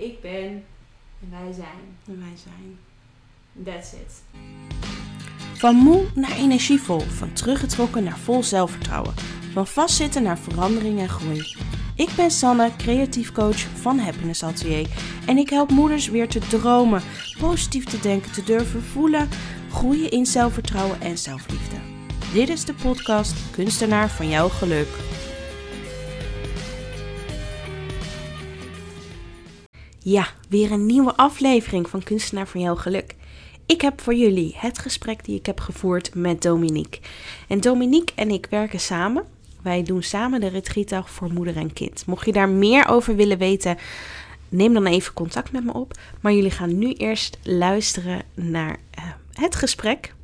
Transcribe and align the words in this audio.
ik 0.00 0.20
ben 0.20 0.64
en 1.22 1.30
wij 1.30 1.52
zijn. 1.52 1.96
En 2.06 2.18
wij 2.18 2.36
zijn. 2.36 2.78
That's 3.64 3.92
it. 3.92 4.22
Van 5.58 5.76
moe 5.76 6.06
naar 6.14 6.36
energievol, 6.36 7.00
van 7.00 7.32
teruggetrokken 7.32 8.04
naar 8.04 8.18
vol 8.18 8.42
zelfvertrouwen, 8.42 9.14
van 9.52 9.66
vastzitten 9.66 10.22
naar 10.22 10.38
verandering 10.38 10.98
en 10.98 11.08
groei. 11.08 11.56
Ik 11.94 12.08
ben 12.16 12.30
Sanne, 12.30 12.70
creatief 12.76 13.32
coach 13.32 13.60
van 13.60 13.98
Happiness 13.98 14.42
Atelier 14.42 14.88
en 15.26 15.36
ik 15.36 15.50
help 15.50 15.70
moeders 15.70 16.08
weer 16.08 16.28
te 16.28 16.38
dromen, 16.38 17.02
positief 17.38 17.84
te 17.84 18.00
denken, 18.00 18.32
te 18.32 18.44
durven 18.44 18.82
voelen, 18.82 19.28
groeien 19.70 20.10
in 20.10 20.26
zelfvertrouwen 20.26 21.00
en 21.00 21.18
zelfliefde. 21.18 21.76
Dit 22.32 22.48
is 22.48 22.64
de 22.64 22.74
podcast 22.74 23.34
Kunstenaar 23.50 24.10
van 24.10 24.28
jouw 24.28 24.48
geluk. 24.48 24.88
Ja, 30.02 30.26
weer 30.48 30.72
een 30.72 30.86
nieuwe 30.86 31.16
aflevering 31.16 31.88
van 31.88 32.02
Kunstenaar 32.02 32.48
van 32.48 32.60
jouw 32.60 32.76
geluk. 32.76 33.14
Ik 33.66 33.80
heb 33.80 34.00
voor 34.00 34.14
jullie 34.14 34.54
het 34.56 34.78
gesprek 34.78 35.24
die 35.24 35.38
ik 35.38 35.46
heb 35.46 35.60
gevoerd 35.60 36.14
met 36.14 36.42
Dominique. 36.42 37.00
En 37.48 37.60
Dominique 37.60 38.14
en 38.14 38.30
ik 38.30 38.46
werken 38.50 38.80
samen. 38.80 39.24
Wij 39.62 39.82
doen 39.82 40.02
samen 40.02 40.40
de 40.40 40.46
retreatdag 40.46 41.10
voor 41.10 41.32
moeder 41.32 41.56
en 41.56 41.72
kind. 41.72 42.06
Mocht 42.06 42.26
je 42.26 42.32
daar 42.32 42.48
meer 42.48 42.88
over 42.88 43.16
willen 43.16 43.38
weten, 43.38 43.78
neem 44.48 44.72
dan 44.72 44.86
even 44.86 45.12
contact 45.12 45.52
met 45.52 45.64
me 45.64 45.72
op. 45.72 45.98
Maar 46.20 46.32
jullie 46.32 46.50
gaan 46.50 46.78
nu 46.78 46.92
eerst 46.92 47.38
luisteren 47.42 48.22
naar 48.34 48.78
uh, 48.98 49.04
het 49.32 49.54
gesprek. 49.54 50.14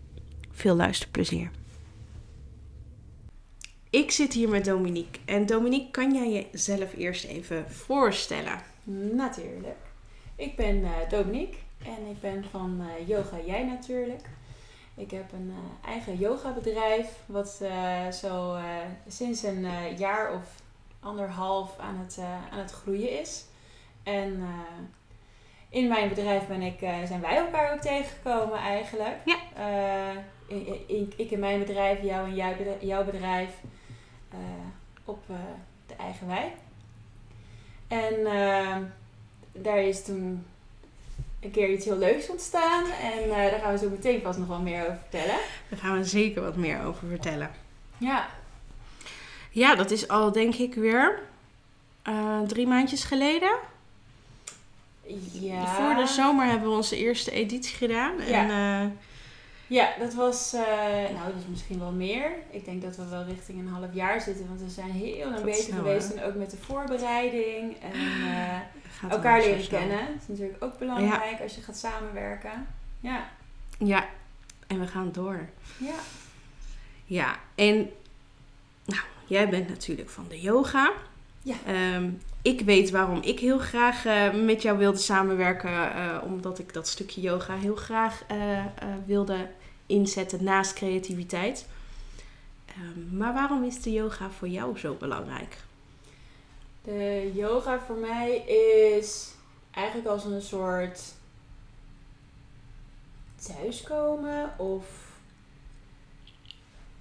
Veel 0.53 0.77
luisterplezier. 0.77 1.51
Ik 3.91 4.11
zit 4.11 4.33
hier 4.33 4.48
met 4.48 4.65
Dominique. 4.65 5.20
En 5.25 5.47
Dominique, 5.47 5.91
kan 5.91 6.15
jij 6.15 6.48
jezelf 6.53 6.95
eerst 6.97 7.25
even 7.25 7.65
voorstellen? 7.69 8.75
Natuurlijk. 8.89 9.79
Ik 10.37 10.57
ben 10.57 10.77
uh, 10.77 10.91
Dominique 11.09 11.59
en 11.85 12.07
ik 12.11 12.21
ben 12.21 12.45
van 12.51 12.81
uh, 12.81 13.09
Yoga 13.09 13.37
Jij 13.47 13.65
Natuurlijk. 13.65 14.28
Ik 14.95 15.11
heb 15.11 15.33
een 15.33 15.48
uh, 15.48 15.89
eigen 15.91 16.17
yogabedrijf 16.17 17.19
wat 17.27 17.62
zo 18.12 18.59
sinds 19.09 19.43
een 19.43 19.97
jaar 19.97 20.34
of 20.34 20.62
anderhalf 21.01 21.78
aan 21.78 21.97
het, 21.97 22.19
aan 22.51 22.59
het 22.59 22.73
groeien 22.73 23.20
is. 23.20 23.45
En 24.03 24.43
in 25.69 25.89
mijn 25.89 26.09
bedrijf 26.09 26.47
ben 26.47 26.62
ik, 26.62 26.78
zijn 26.78 27.21
wij 27.21 27.37
elkaar 27.37 27.73
ook 27.73 27.81
tegengekomen 27.81 28.59
eigenlijk. 28.59 29.17
Ja. 29.25 30.12
In, 30.48 30.89
in, 30.89 31.12
ik 31.17 31.31
in 31.31 31.39
mijn 31.39 31.59
bedrijf, 31.59 32.03
jou 32.03 32.28
en 32.28 32.34
jouw 32.81 33.05
bedrijf 33.05 33.61
op 35.05 35.25
de 35.87 35.95
eigen 35.97 36.27
wijk. 36.27 36.53
En 37.89 38.15
uh, 38.20 38.77
daar 39.53 39.83
is 39.83 40.05
toen 40.05 40.47
een 41.41 41.51
keer 41.51 41.70
iets 41.73 41.84
heel 41.84 41.98
leuks 41.98 42.28
ontstaan. 42.28 42.84
En 42.84 43.28
uh, 43.28 43.34
daar 43.34 43.61
gaan 43.61 43.73
we 43.73 43.78
zo 43.78 43.89
meteen 43.89 44.23
vast 44.23 44.39
nog 44.39 44.48
wel 44.48 44.61
meer 44.61 44.83
over 44.83 44.98
vertellen. 45.09 45.39
Daar 45.69 45.78
gaan 45.78 45.98
we 45.98 46.05
zeker 46.05 46.43
wat 46.43 46.56
meer 46.56 46.84
over 46.84 47.09
vertellen. 47.09 47.51
Ja. 47.98 48.28
Ja, 49.51 49.75
dat 49.75 49.91
is 49.91 50.09
al 50.09 50.33
denk 50.33 50.55
ik 50.55 50.75
weer 50.75 51.23
uh, 52.09 52.41
drie 52.41 52.67
maandjes 52.67 53.05
geleden. 53.05 53.56
Ja. 55.33 55.67
Voor 55.67 55.95
de 55.95 56.06
zomer 56.06 56.47
hebben 56.47 56.69
we 56.69 56.75
onze 56.77 56.97
eerste 56.97 57.31
editie 57.31 57.77
gedaan. 57.77 58.12
Ja. 58.27 58.48
En, 58.48 58.98
ja, 59.67 59.95
dat 59.98 60.14
was, 60.14 60.55
uh, 60.55 60.61
nou 61.14 61.33
dat 61.33 61.41
is 61.42 61.47
misschien 61.48 61.78
wel 61.78 61.92
meer. 61.92 62.31
Ik 62.50 62.64
denk 62.64 62.83
dat 62.83 62.97
we 62.97 63.09
wel 63.09 63.25
richting 63.25 63.59
een 63.59 63.69
half 63.69 63.95
jaar 63.95 64.20
zitten, 64.20 64.48
want 64.48 64.61
we 64.61 64.69
zijn 64.69 64.91
heel 64.91 65.31
lang 65.31 65.45
bezig 65.45 65.64
snel, 65.64 65.78
geweest. 65.78 66.09
hè? 66.09 66.14
En 66.14 66.25
ook 66.25 66.34
met 66.34 66.50
de 66.50 66.56
voorbereiding 66.56 67.77
en 67.81 68.00
uh, 68.00 69.11
elkaar 69.11 69.41
leren 69.41 69.64
snel. 69.64 69.81
kennen. 69.81 70.06
Dat 70.06 70.22
is 70.22 70.28
natuurlijk 70.28 70.64
ook 70.64 70.78
belangrijk 70.78 71.41
als 71.41 71.55
je 71.55 71.61
gaat 71.62 71.77
samenwerken. 71.77 72.67
Ja. 73.00 73.28
Ja, 73.78 74.09
en 74.67 74.81
we 74.81 74.87
gaan 74.87 75.12
door. 75.12 75.48
Ja. 75.78 75.94
Ja, 77.05 77.37
en 77.55 77.91
nou, 78.84 79.03
jij 79.27 79.48
bent 79.48 79.69
natuurlijk 79.69 80.10
van 80.10 80.25
de 80.28 80.41
yoga. 80.41 80.93
Ja. 81.43 81.54
Ehm, 81.66 82.10
ik 82.47 82.61
weet 82.61 82.91
waarom 82.91 83.23
ik 83.23 83.41
heel 83.41 83.59
graag 83.59 84.05
eh, 84.05 84.33
met 84.33 84.62
jou 84.62 84.79
wilde 84.79 84.99
samenwerken, 84.99 85.95
eh, 85.95 86.19
omdat 86.25 86.59
ik 86.59 86.73
dat 86.73 86.89
stukje 86.89 87.21
yoga 87.21 87.57
heel 87.57 87.77
graag 87.77 88.23
eh, 88.27 88.65
wilde 89.07 89.49
inzetten 89.87 90.45
naast 90.45 90.73
creativiteit. 90.73 91.67
Ehm, 92.67 93.17
maar 93.17 93.33
waarom 93.34 93.65
is 93.65 93.83
de 93.83 93.93
yoga 93.93 94.31
voor 94.31 94.49
jou 94.49 94.79
zo 94.79 94.95
belangrijk? 94.95 95.57
De 96.83 97.33
yoga 97.34 97.81
voor 97.81 97.97
mij 97.97 98.37
is 98.99 99.31
eigenlijk 99.71 100.09
als 100.09 100.25
een 100.25 100.43
soort 100.43 101.01
thuiskomen 103.37 104.59
of 104.59 105.06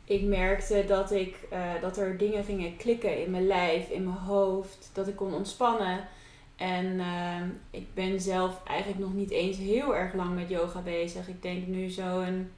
ik 0.05 0.23
merkte 0.23 0.83
dat, 0.87 1.11
ik, 1.11 1.35
eh, 1.49 1.81
dat 1.81 1.97
er 1.97 2.17
dingen 2.17 2.43
gingen 2.43 2.77
klikken 2.77 3.23
in 3.23 3.31
mijn 3.31 3.47
lijf, 3.47 3.89
in 3.89 4.03
mijn 4.03 4.17
hoofd, 4.17 4.89
dat 4.93 5.07
ik 5.07 5.15
kon 5.15 5.33
ontspannen. 5.33 6.07
En 6.55 6.99
ehm, 6.99 7.47
ik 7.71 7.93
ben 7.93 8.21
zelf 8.21 8.61
eigenlijk 8.67 8.99
nog 8.99 9.13
niet 9.13 9.31
eens 9.31 9.57
heel 9.57 9.95
erg 9.95 10.13
lang 10.13 10.35
met 10.35 10.49
yoga 10.49 10.79
bezig. 10.79 11.27
Ik 11.27 11.41
denk 11.41 11.67
nu 11.67 11.89
zo'n 11.89 12.49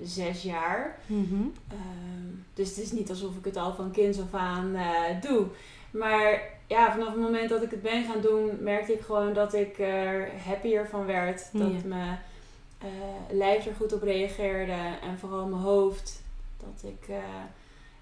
zes 0.00 0.42
jaar. 0.42 0.98
Ehm, 1.68 2.34
dus 2.54 2.68
het 2.68 2.78
is 2.78 2.92
niet 2.92 3.10
alsof 3.10 3.36
ik 3.36 3.44
het 3.44 3.56
al 3.56 3.74
van 3.74 3.90
kinds 3.90 4.20
af 4.20 4.34
aan 4.34 4.74
eh, 4.74 5.20
doe. 5.20 5.46
Maar 5.90 6.42
ja, 6.66 6.92
vanaf 6.92 7.08
het 7.08 7.22
moment 7.22 7.48
dat 7.48 7.62
ik 7.62 7.70
het 7.70 7.82
ben 7.82 8.04
gaan 8.04 8.20
doen, 8.20 8.50
merkte 8.60 8.92
ik 8.92 9.00
gewoon 9.00 9.32
dat 9.32 9.54
ik 9.54 9.78
er 9.78 10.30
happier 10.44 10.86
van 10.88 11.06
werd. 11.06 11.48
Dat 11.52 11.84
mijn 11.84 12.18
eh, 12.78 12.88
lijf 13.30 13.66
er 13.66 13.74
goed 13.74 13.92
op 13.92 14.02
reageerde 14.02 14.98
en 15.02 15.18
vooral 15.18 15.46
mijn 15.46 15.62
hoofd. 15.62 16.24
Dat 16.56 16.90
ik 16.90 17.08
eh, 17.08 17.18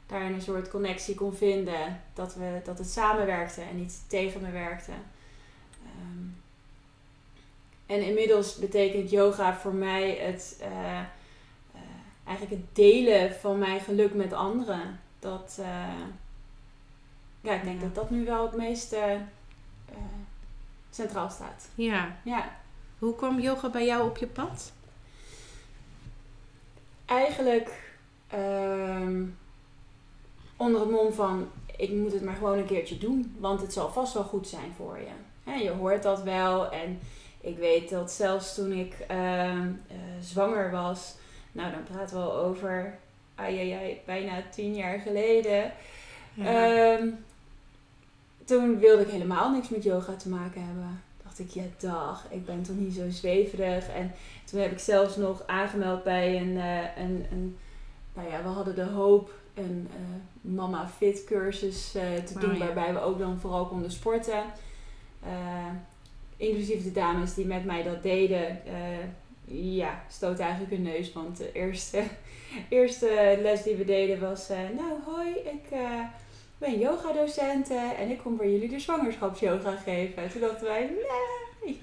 daar 0.07 0.23
een 0.23 0.43
soort 0.43 0.71
connectie 0.71 1.15
kon 1.15 1.35
vinden. 1.35 2.01
Dat, 2.15 2.35
we, 2.35 2.61
dat 2.65 2.79
het 2.79 2.89
samenwerkte 2.91 3.61
en 3.61 3.77
niet 3.77 4.03
tegen 4.07 4.41
me 4.41 4.51
werkte. 4.51 4.93
Ehm, 5.85 6.27
en 7.87 8.03
inmiddels 8.07 8.57
betekent 8.57 9.11
yoga 9.11 9.55
voor 9.57 9.75
mij 9.75 10.11
het, 10.17 10.57
eh, 10.61 10.99
eh, 11.01 11.07
eigenlijk 12.25 12.61
het 12.63 12.75
delen 12.77 13.35
van 13.35 13.59
mijn 13.59 13.81
geluk 13.81 14.15
met 14.15 14.33
anderen. 14.33 15.01
Dat, 15.19 15.59
ja, 17.41 17.53
ik 17.55 17.65
denk 17.65 17.81
Ja. 17.81 17.85
dat 17.87 17.95
dat 17.95 18.11
nu 18.11 18.25
wel 18.25 18.43
het 18.47 18.57
meest 18.57 18.97
centraal 20.91 21.31
staat. 21.31 21.69
Ja. 21.75 22.17
Ja, 22.25 22.57
Hoe 22.99 23.15
kwam 23.17 23.41
yoga 23.41 23.69
bij 23.71 23.87
jou 23.87 24.09
op 24.09 24.17
je 24.17 24.27
pad? 24.27 24.73
eigenlijk 27.05 27.84
ehm, 28.35 29.25
onder 30.57 30.81
het 30.81 30.91
mom 30.91 31.13
van 31.13 31.49
ik 31.77 31.93
moet 31.93 32.13
het 32.13 32.23
maar 32.23 32.35
gewoon 32.35 32.59
een 32.59 32.67
keertje 32.67 32.99
doen, 32.99 33.37
want 33.39 33.61
het 33.61 33.73
zal 33.73 33.91
vast 33.91 34.15
wel 34.15 34.23
goed 34.23 34.49
zijn 34.49 34.73
voor 34.77 34.99
je. 34.99 35.51
Hè, 35.51 35.55
je 35.55 35.71
hoort 35.71 36.03
dat 36.03 36.23
wel 36.23 36.71
en 36.71 36.99
ik 37.41 37.59
weet 37.59 37.91
dat 37.91 38.11
zelfs 38.11 38.55
toen 38.55 38.73
ik 38.73 38.95
ehm, 39.09 39.69
eh, 39.89 39.97
zwanger 40.21 40.71
was, 40.71 41.15
nou 41.53 41.73
dan 41.73 41.83
praten 41.83 42.17
we 42.17 42.23
al 42.23 42.37
over, 42.37 42.99
ai, 43.35 43.59
ai, 43.59 43.73
ai, 43.73 44.01
bijna 44.05 44.43
tien 44.51 44.75
jaar 44.75 44.99
geleden. 44.99 45.73
Ehm, 46.39 47.09
toen 48.45 48.79
wilde 48.79 49.03
ik 49.03 49.11
helemaal 49.11 49.51
niks 49.51 49.69
met 49.69 49.83
yoga 49.83 50.15
te 50.15 50.29
maken 50.29 50.65
hebben. 50.65 51.03
Dacht 51.23 51.39
ik, 51.39 51.51
ja 51.51 51.63
dag, 51.79 52.27
ik 52.31 52.47
ben 52.47 52.63
toch 52.63 52.77
niet 52.77 52.95
zo 52.95 53.11
zweverig. 53.11 53.89
En 53.89 54.13
toen 54.45 54.61
heb 54.61 54.73
ik 54.73 54.79
zelfs 54.79 55.17
nog 55.17 55.43
aangemeld 55.47 56.03
bij 56.03 56.41
een, 56.41 56.59
eh, 56.59 57.03
een, 57.05 57.27
een 57.31 57.59
nou 58.15 58.29
ja, 58.29 58.43
we 58.43 58.49
hadden 58.49 58.75
de 58.75 58.85
hoop 58.85 59.33
een 59.55 59.89
eh, 59.91 60.51
mama 60.53 60.89
fit 60.89 61.25
cursus 61.25 61.95
eh, 61.95 62.03
te 62.25 62.35
Oh, 62.35 62.41
doen. 62.41 62.53
ja. 62.53 62.59
Waarbij 62.59 62.93
we 62.93 63.01
ook 63.01 63.19
dan 63.19 63.39
vooral 63.41 63.67
konden 63.67 63.91
sporten. 63.91 64.43
Eh, 65.23 65.71
inclusief 66.37 66.83
de 66.83 66.93
dames 66.93 67.35
die 67.35 67.47
met 67.47 67.65
mij 67.65 67.83
dat 67.83 68.03
deden. 68.03 68.59
ja, 69.47 70.03
stoot 70.09 70.39
eigenlijk 70.39 70.71
hun 70.73 70.83
neus. 70.83 71.13
Want 71.13 71.37
de 71.37 71.53
eerste, 71.53 72.03
eerste 72.69 73.39
les 73.43 73.63
die 73.63 73.77
we 73.77 73.85
deden 73.85 74.21
was... 74.21 74.49
nou, 74.49 74.93
hoi, 75.07 75.29
ik 75.35 75.79
ben 76.59 76.79
yogadocent 76.79 77.71
eh, 77.71 78.01
en 78.01 78.11
ik 78.11 78.19
kom 78.19 78.37
voor 78.37 78.47
jullie 78.49 78.69
de 78.69 78.79
zwangerschapsyoga 78.79 79.77
geven. 79.77 80.31
Toen 80.31 80.41
dachten 80.41 80.67
wij, 80.67 80.91
nee. 81.65 81.79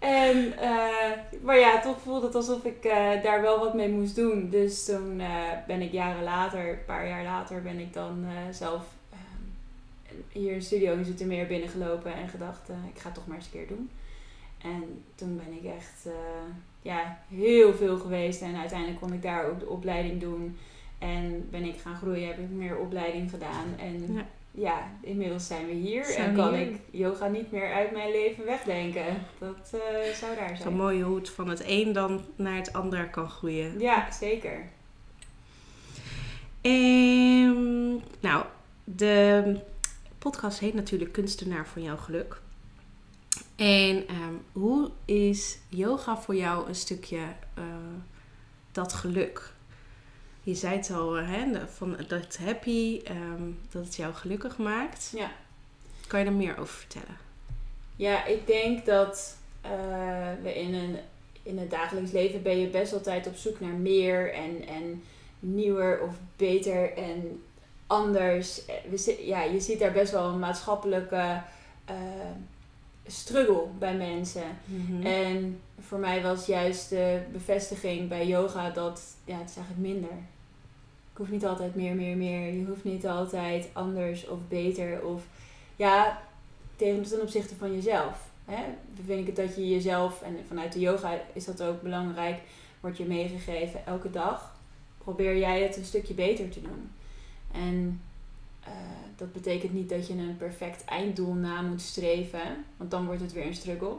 En, 0.00 0.58
eh, 0.58 1.18
maar 1.42 1.58
ja, 1.58 1.80
toch 1.80 2.00
voelde 2.00 2.26
het 2.26 2.34
alsof 2.34 2.64
ik 2.64 2.84
eh, 2.84 3.22
daar 3.22 3.42
wel 3.42 3.58
wat 3.58 3.74
mee 3.74 3.88
moest 3.88 4.16
doen. 4.16 4.50
Dus 4.50 4.84
toen 4.84 5.20
eh, 5.20 5.48
ben 5.66 5.80
ik 5.82 5.92
jaren 5.92 6.22
later, 6.22 6.68
een 6.68 6.84
paar 6.84 7.08
jaar 7.08 7.24
later, 7.24 7.62
ben 7.62 7.78
ik 7.78 7.92
dan 7.92 8.24
zelf 8.50 8.82
ehm, 9.10 10.16
hier 10.32 10.52
in 10.52 10.62
studio 10.62 10.92
in 10.92 11.04
Zoetermeer 11.04 11.46
binnengelopen 11.46 12.14
en 12.14 12.28
gedacht, 12.28 12.68
ik 12.68 13.00
ga 13.00 13.04
het 13.04 13.14
toch 13.14 13.26
maar 13.26 13.36
eens 13.36 13.44
een 13.44 13.52
keer 13.52 13.68
doen. 13.68 13.90
En 14.62 15.04
toen 15.14 15.36
ben 15.36 15.52
ik 15.56 15.74
echt 15.74 16.08
ja, 16.82 17.18
heel 17.28 17.74
veel 17.74 17.98
geweest 17.98 18.42
en 18.42 18.56
uiteindelijk 18.56 19.00
kon 19.00 19.12
ik 19.12 19.22
daar 19.22 19.46
ook 19.46 19.60
de 19.60 19.68
opleiding 19.68 20.20
doen. 20.20 20.58
En 20.98 21.48
ben 21.50 21.64
ik 21.64 21.80
gaan 21.80 21.96
groeien, 21.96 22.26
heb 22.26 22.38
ik 22.38 22.50
meer 22.50 22.78
opleiding 22.78 23.30
gedaan. 23.30 23.66
En. 23.78 24.26
Ja, 24.50 24.90
inmiddels 25.02 25.46
zijn 25.46 25.66
we 25.66 25.72
hier 25.72 26.04
Zijn 26.04 26.28
en 26.28 26.34
kan 26.34 26.54
hier. 26.54 26.66
ik 26.68 26.80
yoga 26.90 27.26
niet 27.26 27.52
meer 27.52 27.72
uit 27.72 27.92
mijn 27.92 28.10
leven 28.10 28.44
wegdenken. 28.44 29.04
Dat 29.38 29.70
eh, 29.72 30.12
zou 30.14 30.36
daar 30.36 30.56
Zo 30.56 30.62
zijn. 30.62 30.76
mooi 30.76 31.02
hoe 31.02 31.16
het 31.16 31.30
van 31.30 31.48
het 31.48 31.62
een 31.66 31.92
dan 31.92 32.20
naar 32.36 32.56
het 32.56 32.72
ander 32.72 33.10
kan 33.10 33.30
groeien. 33.30 33.78
Ja, 33.80 34.10
zeker. 34.12 34.68
Ehm, 36.60 37.90
nou, 38.20 38.44
de 38.84 39.54
podcast 40.18 40.58
heet 40.58 40.74
natuurlijk 40.74 41.12
Kunstenaar 41.12 41.66
voor 41.66 41.82
jouw 41.82 41.96
geluk. 41.96 42.40
En 43.56 44.06
ehm, 44.08 44.34
hoe 44.52 44.90
is 45.04 45.58
yoga 45.68 46.16
voor 46.16 46.34
jou 46.36 46.68
een 46.68 46.74
stukje 46.74 47.18
eh, 47.54 47.64
dat 48.72 48.92
geluk? 48.92 49.52
Je 50.50 50.56
zei 50.56 50.76
het 50.76 50.90
al, 50.90 51.12
hè, 51.14 51.50
de- 51.52 51.66
van 51.66 51.96
dat 52.08 52.36
happy, 52.44 53.00
ehm, 53.04 53.42
dat 53.70 53.84
het 53.84 53.96
jou 53.96 54.14
gelukkig 54.14 54.58
maakt. 54.58 55.12
Ja. 55.16 55.30
Kan 56.06 56.20
je 56.20 56.26
er 56.26 56.32
meer 56.32 56.58
over 56.58 56.74
vertellen? 56.74 57.16
Ja, 57.96 58.24
ik 58.24 58.46
denk 58.46 58.86
dat 58.86 59.36
eh, 59.60 59.70
we 60.42 60.54
in, 60.54 60.74
een, 60.74 60.96
in 61.42 61.58
het 61.58 61.70
dagelijks 61.70 62.10
leven 62.10 62.42
ben 62.42 62.58
je 62.58 62.66
best 62.66 62.92
altijd 62.92 63.26
op 63.26 63.34
zoek 63.34 63.60
naar 63.60 63.72
meer 63.72 64.32
en, 64.34 64.66
en 64.66 65.02
nieuwer 65.40 66.00
of 66.00 66.14
beter 66.36 66.96
en 66.96 67.42
anders. 67.86 68.64
Eh, 68.66 68.74
We, 68.90 69.22
ja, 69.26 69.42
je 69.42 69.60
ziet 69.60 69.78
daar 69.78 69.92
best 69.92 70.12
wel 70.12 70.28
een 70.28 70.38
maatschappelijke 70.38 71.42
eh, 71.84 71.94
struggle 73.06 73.66
bij 73.78 73.94
mensen. 73.96 74.58
Mhm. 74.64 75.06
En 75.06 75.60
voor 75.80 75.98
mij 75.98 76.22
was 76.22 76.46
juist 76.46 76.88
de 76.88 77.20
bevestiging 77.32 78.08
bij 78.08 78.26
yoga 78.26 78.70
dat 78.70 79.02
ja, 79.24 79.38
het 79.38 79.50
is 79.50 79.56
eigenlijk 79.56 79.88
minder. 79.88 80.10
Ik 81.12 81.16
hoef 81.16 81.30
niet 81.30 81.46
altijd 81.46 81.74
meer, 81.74 81.94
meer, 81.94 82.16
meer. 82.16 82.52
Je 82.52 82.64
hoeft 82.64 82.84
niet 82.84 83.06
altijd 83.06 83.68
anders 83.72 84.28
of 84.28 84.38
beter. 84.48 85.04
Of 85.04 85.22
ja, 85.76 86.22
tegen 86.76 87.02
ten 87.02 87.20
opzichte 87.20 87.56
van 87.56 87.74
jezelf. 87.74 88.28
Hè? 88.44 88.62
Vind 89.06 89.20
ik 89.20 89.26
het 89.26 89.36
dat 89.36 89.56
je 89.56 89.68
jezelf, 89.68 90.22
en 90.22 90.36
vanuit 90.48 90.72
de 90.72 90.80
yoga 90.80 91.20
is 91.32 91.44
dat 91.44 91.62
ook 91.62 91.82
belangrijk, 91.82 92.40
wordt 92.80 92.96
je 92.96 93.04
meegegeven 93.04 93.86
elke 93.86 94.10
dag. 94.10 94.54
Probeer 94.98 95.38
jij 95.38 95.62
het 95.62 95.76
een 95.76 95.84
stukje 95.84 96.14
beter 96.14 96.48
te 96.48 96.62
doen. 96.62 96.90
En 97.52 98.00
eh, 98.64 98.72
dat 99.16 99.32
betekent 99.32 99.72
niet 99.72 99.88
dat 99.88 100.06
je 100.06 100.12
een 100.12 100.36
perfect 100.36 100.84
einddoel 100.84 101.34
na 101.34 101.60
moet 101.60 101.82
streven, 101.82 102.64
want 102.76 102.90
dan 102.90 103.06
wordt 103.06 103.20
het 103.20 103.32
weer 103.32 103.46
een 103.46 103.54
struggle. 103.54 103.94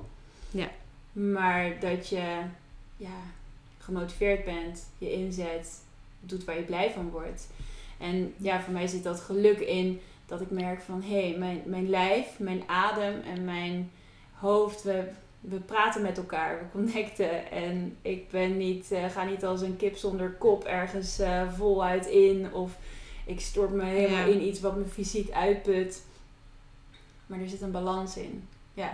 Ja. 0.52 0.70
Maar 1.12 1.80
dat 1.80 2.08
je 2.08 2.42
ja, 2.98 3.20
gemotiveerd 3.78 4.46
bent, 4.46 4.88
je 4.98 5.12
inzet, 5.12 5.82
doet 6.22 6.44
waar 6.44 6.56
je 6.56 6.62
blij 6.64 6.92
van 6.92 7.10
wordt. 7.10 7.48
En 7.98 8.34
ja, 8.38 8.62
voor 8.62 8.74
mij 8.74 8.88
zit 8.88 9.04
dat 9.04 9.20
geluk 9.20 9.60
in 9.60 10.02
dat 10.26 10.42
ik 10.42 10.50
merk 10.52 10.82
van 10.82 11.02
hé, 11.04 11.30
hey, 11.30 11.38
mijn, 11.38 11.62
mijn 11.66 11.90
lijf, 11.90 12.40
mijn 12.40 12.64
adem 12.68 13.22
en 13.22 13.46
mijn 13.46 13.92
hoofd, 14.34 14.84
we, 14.84 15.04
we 15.40 15.56
praten 15.60 16.02
met 16.02 16.18
elkaar, 16.18 16.60
we 16.60 16.66
connecten. 16.80 17.52
En 17.52 17.96
ik 18.02 18.30
ben 18.30 18.58
niet, 18.58 18.92
eh, 18.92 19.06
ga 19.10 19.24
niet 19.24 19.46
als 19.46 19.62
een 19.62 19.78
kip 19.78 19.96
zonder 19.98 20.30
kop 20.30 20.64
ergens 20.64 21.20
eh, 21.20 21.54
voluit 21.54 22.06
in 22.06 22.54
of 22.54 22.72
ik 23.26 23.40
stort 23.42 23.72
me 23.72 23.84
helemaal 23.84 24.28
Ja. 24.28 24.34
in 24.34 24.42
iets 24.44 24.60
wat 24.62 24.76
me 24.76 24.86
fysiek 24.86 25.32
uitput. 25.32 26.02
Maar 27.26 27.40
er 27.40 27.50
zit 27.50 27.62
een 27.62 27.72
balans 27.72 28.18
in. 28.18 28.48
Ja, 28.74 28.92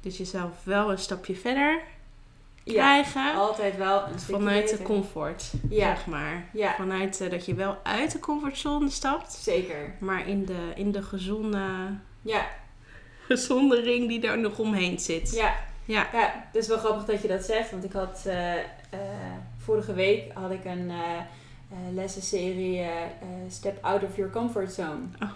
Dus 0.00 0.16
jezelf 0.16 0.64
wel 0.64 0.90
een 0.90 0.98
stapje 0.98 1.34
verder 1.34 1.82
ja 2.74 3.02
krijgen. 3.02 3.34
altijd 3.34 3.76
wel 3.76 4.02
een 4.12 4.20
vanuit 4.20 4.68
de 4.68 4.82
comfort, 4.82 5.52
Ja. 5.68 5.94
zeg 5.94 6.06
maar. 6.06 6.44
Ja, 6.52 6.74
Vanuit 6.74 7.20
eh, 7.20 7.30
dat 7.30 7.46
je 7.46 7.54
wel 7.54 7.76
uit 7.82 8.12
de 8.12 8.18
comfortzone 8.18 8.90
stapt, 8.90 9.32
zeker. 9.32 9.94
maar 10.00 10.28
in 10.28 10.44
de, 10.44 10.72
in 10.74 10.92
de 10.92 11.02
gezonde, 11.02 11.66
Ja, 12.22 12.46
gezonde 13.26 13.80
ring 13.80 14.08
die 14.08 14.20
daar 14.20 14.38
nog 14.38 14.58
omheen 14.58 14.98
zit. 14.98 15.34
ja. 15.34 15.54
Ja. 15.84 16.08
Ja, 16.12 16.44
het 16.52 16.62
is 16.62 16.68
wel 16.68 16.78
grappig 16.78 17.04
dat 17.04 17.22
je 17.22 17.28
dat 17.28 17.44
zegt, 17.44 17.70
want 17.70 17.84
ik 17.84 17.92
had 17.92 18.22
eh, 18.26 18.54
eh, 18.54 18.60
vorige 19.58 19.92
week 19.94 20.32
had 20.32 20.50
ik 20.50 20.64
een 20.64 20.90
lessenserie 21.94 22.86
Step 23.48 23.78
Out 23.84 24.02
of 24.02 24.16
Your 24.16 24.30
Comfort 24.32 24.72
Zone. 24.72 25.02
Oh. 25.22 25.30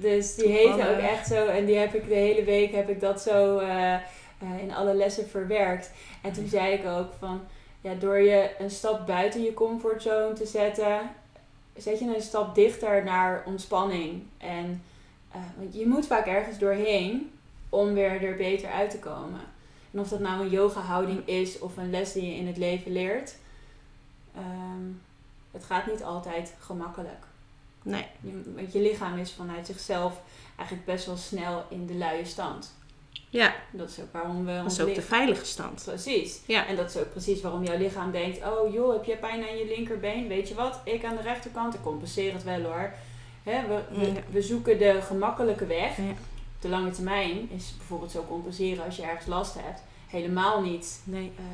Dus 0.00 0.34
die 0.34 0.48
heette 0.48 0.88
ook 0.90 0.98
echt 0.98 1.26
zo 1.26 1.46
en 1.46 1.64
die 1.64 1.76
heb 1.76 1.94
ik 1.94 2.08
de 2.08 2.14
hele 2.14 2.44
week 2.44 2.72
heb 2.74 2.88
ik 2.88 3.00
dat 3.00 3.20
zo 3.22 3.58
eh, 4.38 4.62
in 4.62 4.74
alle 4.74 4.94
lessen 4.94 5.28
verwerkt. 5.28 5.90
En 6.22 6.32
toen 6.32 6.48
zei 6.48 6.72
ik 6.72 6.86
ook 6.86 7.12
van, 7.18 7.40
ja, 7.80 7.94
door 7.94 8.18
je 8.18 8.50
een 8.58 8.70
stap 8.70 9.06
buiten 9.06 9.42
je 9.42 9.54
comfortzone 9.54 10.32
te 10.32 10.46
zetten, 10.46 11.10
zet 11.76 11.98
je 11.98 12.14
een 12.14 12.22
stap 12.22 12.54
dichter 12.54 13.04
naar 13.04 13.42
ontspanning. 13.46 14.22
En 14.38 14.82
eh, 15.32 15.40
want 15.56 15.74
je 15.74 15.86
moet 15.86 16.06
vaak 16.06 16.26
ergens 16.26 16.58
doorheen 16.58 17.30
om 17.68 17.92
weer 17.94 18.24
er 18.24 18.36
beter 18.36 18.70
uit 18.70 18.90
te 18.90 18.98
komen. 18.98 19.40
En 19.90 20.00
of 20.00 20.08
dat 20.08 20.20
nou 20.20 20.40
een 20.40 20.50
yoga 20.50 20.80
houding 20.80 21.26
is 21.26 21.58
of 21.58 21.76
een 21.76 21.90
les 21.90 22.12
die 22.12 22.26
je 22.26 22.36
in 22.36 22.46
het 22.46 22.56
leven 22.56 22.92
leert. 22.92 23.36
ehm, 24.34 24.84
het 25.50 25.64
gaat 25.64 25.86
niet 25.86 26.02
altijd 26.02 26.54
gemakkelijk. 26.58 27.24
Nee, 27.82 28.06
Je, 28.20 28.52
want 28.54 28.72
je 28.72 28.80
lichaam 28.80 29.18
is 29.18 29.32
vanuit 29.32 29.66
zichzelf 29.66 30.20
eigenlijk 30.56 30.86
best 30.86 31.06
wel 31.06 31.16
snel 31.16 31.64
in 31.68 31.86
de 31.86 31.94
luie 31.94 32.24
stand. 32.24 32.74
Ja, 33.36 33.54
Dat 33.70 33.90
is 33.90 34.00
ook 34.00 34.12
waarom 34.12 34.44
we 34.44 34.60
dat 34.62 34.72
is 34.72 34.80
ook 34.80 34.94
de 34.94 35.02
veilige 35.02 35.44
stand. 35.44 35.82
Precies. 35.84 36.40
Ja. 36.46 36.66
En 36.66 36.76
dat 36.76 36.88
is 36.90 36.96
ook 36.96 37.10
precies 37.10 37.40
waarom 37.40 37.64
jouw 37.64 37.78
lichaam 37.78 38.10
denkt... 38.10 38.38
Oh 38.44 38.72
joh, 38.72 38.92
heb 38.92 39.04
je 39.04 39.16
pijn 39.16 39.42
aan 39.48 39.56
je 39.56 39.66
linkerbeen? 39.76 40.28
Weet 40.28 40.48
je 40.48 40.54
wat? 40.54 40.80
Ik 40.84 41.04
aan 41.04 41.16
de 41.16 41.22
rechterkant. 41.22 41.74
Ik 41.74 41.82
compenseer 41.82 42.32
het 42.32 42.42
wel 42.44 42.62
hoor. 42.62 42.92
Hè, 43.42 43.66
we, 43.66 43.80
we, 43.98 44.06
Ja. 44.06 44.12
we 44.30 44.42
zoeken 44.42 44.78
de 44.78 45.00
gemakkelijke 45.02 45.66
weg. 45.66 45.96
Ja. 45.96 46.02
Op 46.10 46.16
de 46.62 46.68
lange 46.68 46.90
termijn 46.90 47.50
is 47.50 47.74
bijvoorbeeld 47.76 48.10
zo 48.10 48.24
compenseren 48.28 48.84
als 48.84 48.96
je 48.96 49.02
ergens 49.02 49.26
last 49.26 49.54
hebt... 49.54 49.80
helemaal 50.08 50.62
niet 50.62 51.00
Nee, 51.04 51.32
eh, 51.38 51.44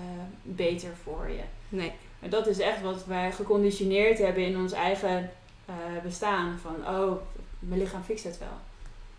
beter 0.42 0.90
voor 1.02 1.28
je. 1.28 1.42
nee. 1.68 1.92
Maar 2.18 2.30
dat 2.30 2.46
is 2.46 2.58
echt 2.58 2.82
wat 2.82 3.04
wij 3.06 3.32
geconditioneerd 3.32 4.18
hebben 4.18 4.46
in 4.46 4.56
ons 4.56 4.72
eigen 4.72 5.30
eh, 5.66 5.74
bestaan. 6.02 6.58
Van, 6.58 6.94
oh, 6.96 7.12
mijn 7.58 7.80
lichaam 7.80 8.02
fixt 8.02 8.24
het 8.24 8.38
wel. 8.38 8.58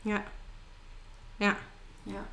Ja. 0.02 0.24
Ja, 1.38 1.58
Ja, 2.04 2.26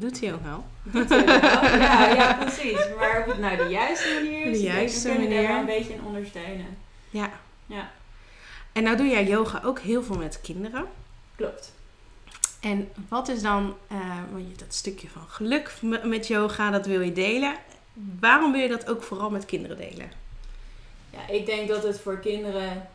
doet 0.00 0.20
hij 0.20 0.32
ook 0.32 0.42
wel. 0.42 0.64
doet 0.82 1.08
het 1.08 1.24
wel. 1.24 1.40
ja, 1.80 2.08
ja, 2.14 2.34
precies. 2.34 2.78
Maar 2.98 3.24
het 3.26 3.38
nou 3.38 3.56
de 3.56 3.64
juiste 3.68 4.08
manier 4.14 4.46
is, 4.46 4.58
De 4.58 4.64
denk, 4.64 4.74
juiste 4.76 5.08
we 5.12 5.18
manier. 5.18 5.48
wel 5.48 5.58
een 5.58 5.66
beetje 5.66 5.92
in 5.92 6.04
ondersteunen. 6.04 6.76
Ja. 7.10 7.30
Ja. 7.66 7.90
En 8.72 8.82
nou 8.82 8.96
doe 8.96 9.06
jij 9.06 9.24
yoga 9.26 9.60
ook 9.64 9.78
heel 9.78 10.02
veel 10.02 10.16
met 10.16 10.40
kinderen. 10.40 10.84
Klopt. 11.36 11.72
En 12.60 12.88
wat 13.08 13.28
is 13.28 13.42
dan, 13.42 13.76
eh, 13.88 13.98
want 14.32 14.48
je 14.50 14.56
dat 14.56 14.74
stukje 14.74 15.08
van 15.08 15.22
geluk 15.28 15.72
met 16.04 16.26
yoga, 16.26 16.70
dat 16.70 16.86
wil 16.86 17.00
je 17.00 17.12
delen. 17.12 17.54
Waarom 18.20 18.52
wil 18.52 18.60
je 18.60 18.68
dat 18.68 18.88
ook 18.90 19.02
vooral 19.02 19.30
met 19.30 19.44
kinderen 19.44 19.76
delen? 19.76 20.10
Ja, 21.10 21.28
ik 21.28 21.46
denk 21.46 21.68
dat 21.68 21.82
het 21.82 22.00
voor 22.00 22.18
kinderen, 22.18 22.88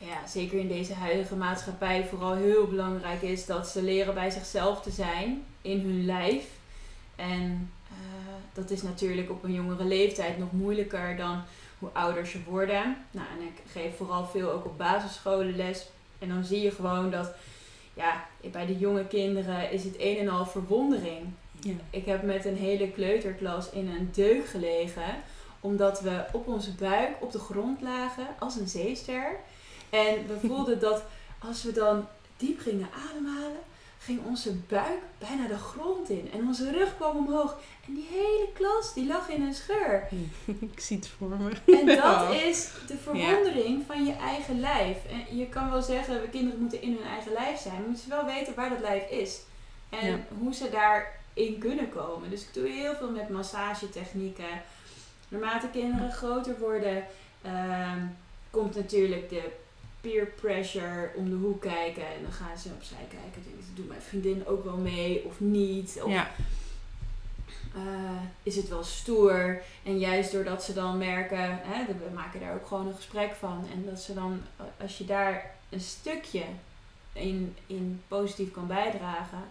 ja, 0.00 0.26
zeker 0.26 0.58
in 0.58 0.68
deze 0.68 0.94
huidige 0.94 1.36
maatschappij, 1.36 2.06
vooral 2.06 2.34
heel 2.34 2.66
belangrijk 2.66 3.22
is 3.22 3.46
dat 3.46 3.68
ze 3.68 3.82
leren 3.82 4.14
bij 4.14 4.30
zichzelf 4.30 4.82
te 4.82 4.90
zijn 4.90 5.44
in 5.62 5.80
hun 5.80 6.04
lijf. 6.04 6.44
En 7.16 7.70
eh, 7.88 8.32
dat 8.52 8.70
is 8.70 8.82
natuurlijk 8.82 9.30
op 9.30 9.44
een 9.44 9.52
jongere 9.52 9.84
leeftijd 9.84 10.38
nog 10.38 10.52
moeilijker 10.52 11.16
dan 11.16 11.42
hoe 11.78 11.88
ouder 11.92 12.26
ze 12.26 12.38
worden. 12.46 12.96
Nou, 13.10 13.26
en 13.38 13.46
ik 13.46 13.72
geef 13.72 13.96
vooral 13.96 14.26
veel 14.26 14.50
ook 14.50 14.64
op 14.64 14.78
basisscholen 14.78 15.56
les. 15.56 15.86
En 16.18 16.28
dan 16.28 16.44
zie 16.44 16.60
je 16.60 16.70
gewoon 16.70 17.10
dat, 17.10 17.30
ja, 17.94 18.26
bij 18.52 18.66
de 18.66 18.78
jonge 18.78 19.06
kinderen 19.06 19.70
is 19.70 19.84
het 19.84 19.94
een 19.98 20.16
en 20.18 20.28
al 20.28 20.46
verwondering. 20.46 21.26
Ja. 21.60 21.74
Ik 21.90 22.04
heb 22.04 22.22
met 22.22 22.44
een 22.44 22.56
hele 22.56 22.90
kleuterklas 22.90 23.70
in 23.70 23.88
een 23.88 24.08
deuk 24.12 24.46
gelegen. 24.46 25.22
Omdat 25.60 26.00
we 26.00 26.24
op 26.32 26.48
onze 26.48 26.74
buik 26.74 27.16
op 27.20 27.32
de 27.32 27.38
grond 27.38 27.80
lagen 27.80 28.26
als 28.38 28.56
een 28.56 28.68
zeester. 28.68 29.36
En 29.90 30.26
we 30.26 30.38
voelden 30.46 30.78
dat 30.80 31.02
als 31.38 31.62
we 31.62 31.72
dan 31.72 32.06
diep 32.36 32.60
gingen 32.60 32.88
ademhalen, 33.10 33.58
ging 33.98 34.20
onze 34.26 34.52
buik 34.54 35.00
bijna 35.18 35.46
de 35.46 35.58
grond 35.58 36.10
in. 36.10 36.30
En 36.32 36.46
onze 36.46 36.70
rug 36.70 36.96
kwam 36.96 37.16
omhoog. 37.16 37.56
En 37.86 37.94
die 37.94 38.06
hele 38.10 38.48
klas 38.54 38.94
die 38.94 39.06
lag 39.06 39.28
in 39.28 39.42
een 39.42 39.54
scheur. 39.54 40.08
Ik 40.72 40.80
zie 40.80 40.96
het 40.96 41.08
voor 41.08 41.28
me. 41.28 41.50
En 41.80 41.86
dat 41.86 42.32
is 42.34 42.68
de 42.86 42.96
verwondering 42.96 43.84
van 43.86 44.04
je 44.04 44.12
eigen 44.12 44.60
lijf. 44.60 44.96
En 45.10 45.36
je 45.36 45.46
kan 45.46 45.70
wel 45.70 45.82
zeggen, 45.82 46.30
kinderen 46.30 46.60
moeten 46.60 46.82
in 46.82 46.92
hun 46.94 47.06
eigen 47.06 47.32
lijf 47.32 47.60
zijn. 47.60 47.74
Maar 47.74 47.82
moeten 47.86 48.02
ze 48.02 48.08
wel 48.08 48.24
weten 48.24 48.54
waar 48.54 48.68
dat 48.70 48.80
lijf 48.80 49.10
is. 49.10 49.40
En 49.88 50.06
Ja. 50.10 50.18
hoe 50.38 50.54
ze 50.54 50.70
daarin 50.70 51.58
kunnen 51.58 51.88
komen. 51.90 52.30
Dus 52.30 52.42
ik 52.42 52.54
doe 52.54 52.68
heel 52.68 52.94
veel 52.94 53.10
met 53.10 53.28
massagetechnieken. 53.28 54.62
Naarmate 55.28 55.68
kinderen 55.68 56.12
groter 56.12 56.58
worden, 56.58 57.04
ehm, 57.42 57.98
komt 58.50 58.74
natuurlijk 58.74 59.28
de 59.28 59.42
peer 60.00 60.26
pressure 60.26 61.10
om 61.16 61.30
de 61.30 61.36
hoek 61.36 61.60
kijken. 61.60 62.06
En 62.06 62.22
dan 62.22 62.32
gaan 62.32 62.58
ze 62.58 62.68
opzij 62.68 63.06
kijken. 63.10 63.42
Denken 63.44 63.62
ze, 63.64 63.74
doet 63.74 63.88
mijn 63.88 64.00
vriendin 64.02 64.46
ook 64.46 64.64
wel 64.64 64.76
mee 64.76 65.24
of 65.24 65.40
niet? 65.40 66.00
Of 66.02 66.10
Ja, 66.10 66.30
eh, 67.74 68.22
is 68.42 68.56
het 68.56 68.68
wel 68.68 68.84
stoer. 68.84 69.62
En 69.82 69.98
juist 69.98 70.32
doordat 70.32 70.64
ze 70.64 70.72
dan 70.72 70.98
merken, 70.98 71.60
hè, 71.62 71.84
we 71.86 72.14
maken 72.14 72.40
daar 72.40 72.54
ook 72.54 72.66
gewoon 72.66 72.86
een 72.86 72.94
gesprek 72.94 73.34
van. 73.34 73.66
En 73.72 73.84
dat 73.84 74.00
ze 74.00 74.14
dan, 74.14 74.42
als 74.80 74.98
je 74.98 75.04
daar 75.04 75.54
een 75.68 75.80
stukje 75.80 76.44
in, 77.12 77.56
in 77.66 78.02
positief 78.08 78.50
kan 78.50 78.66
bijdragen, 78.66 79.42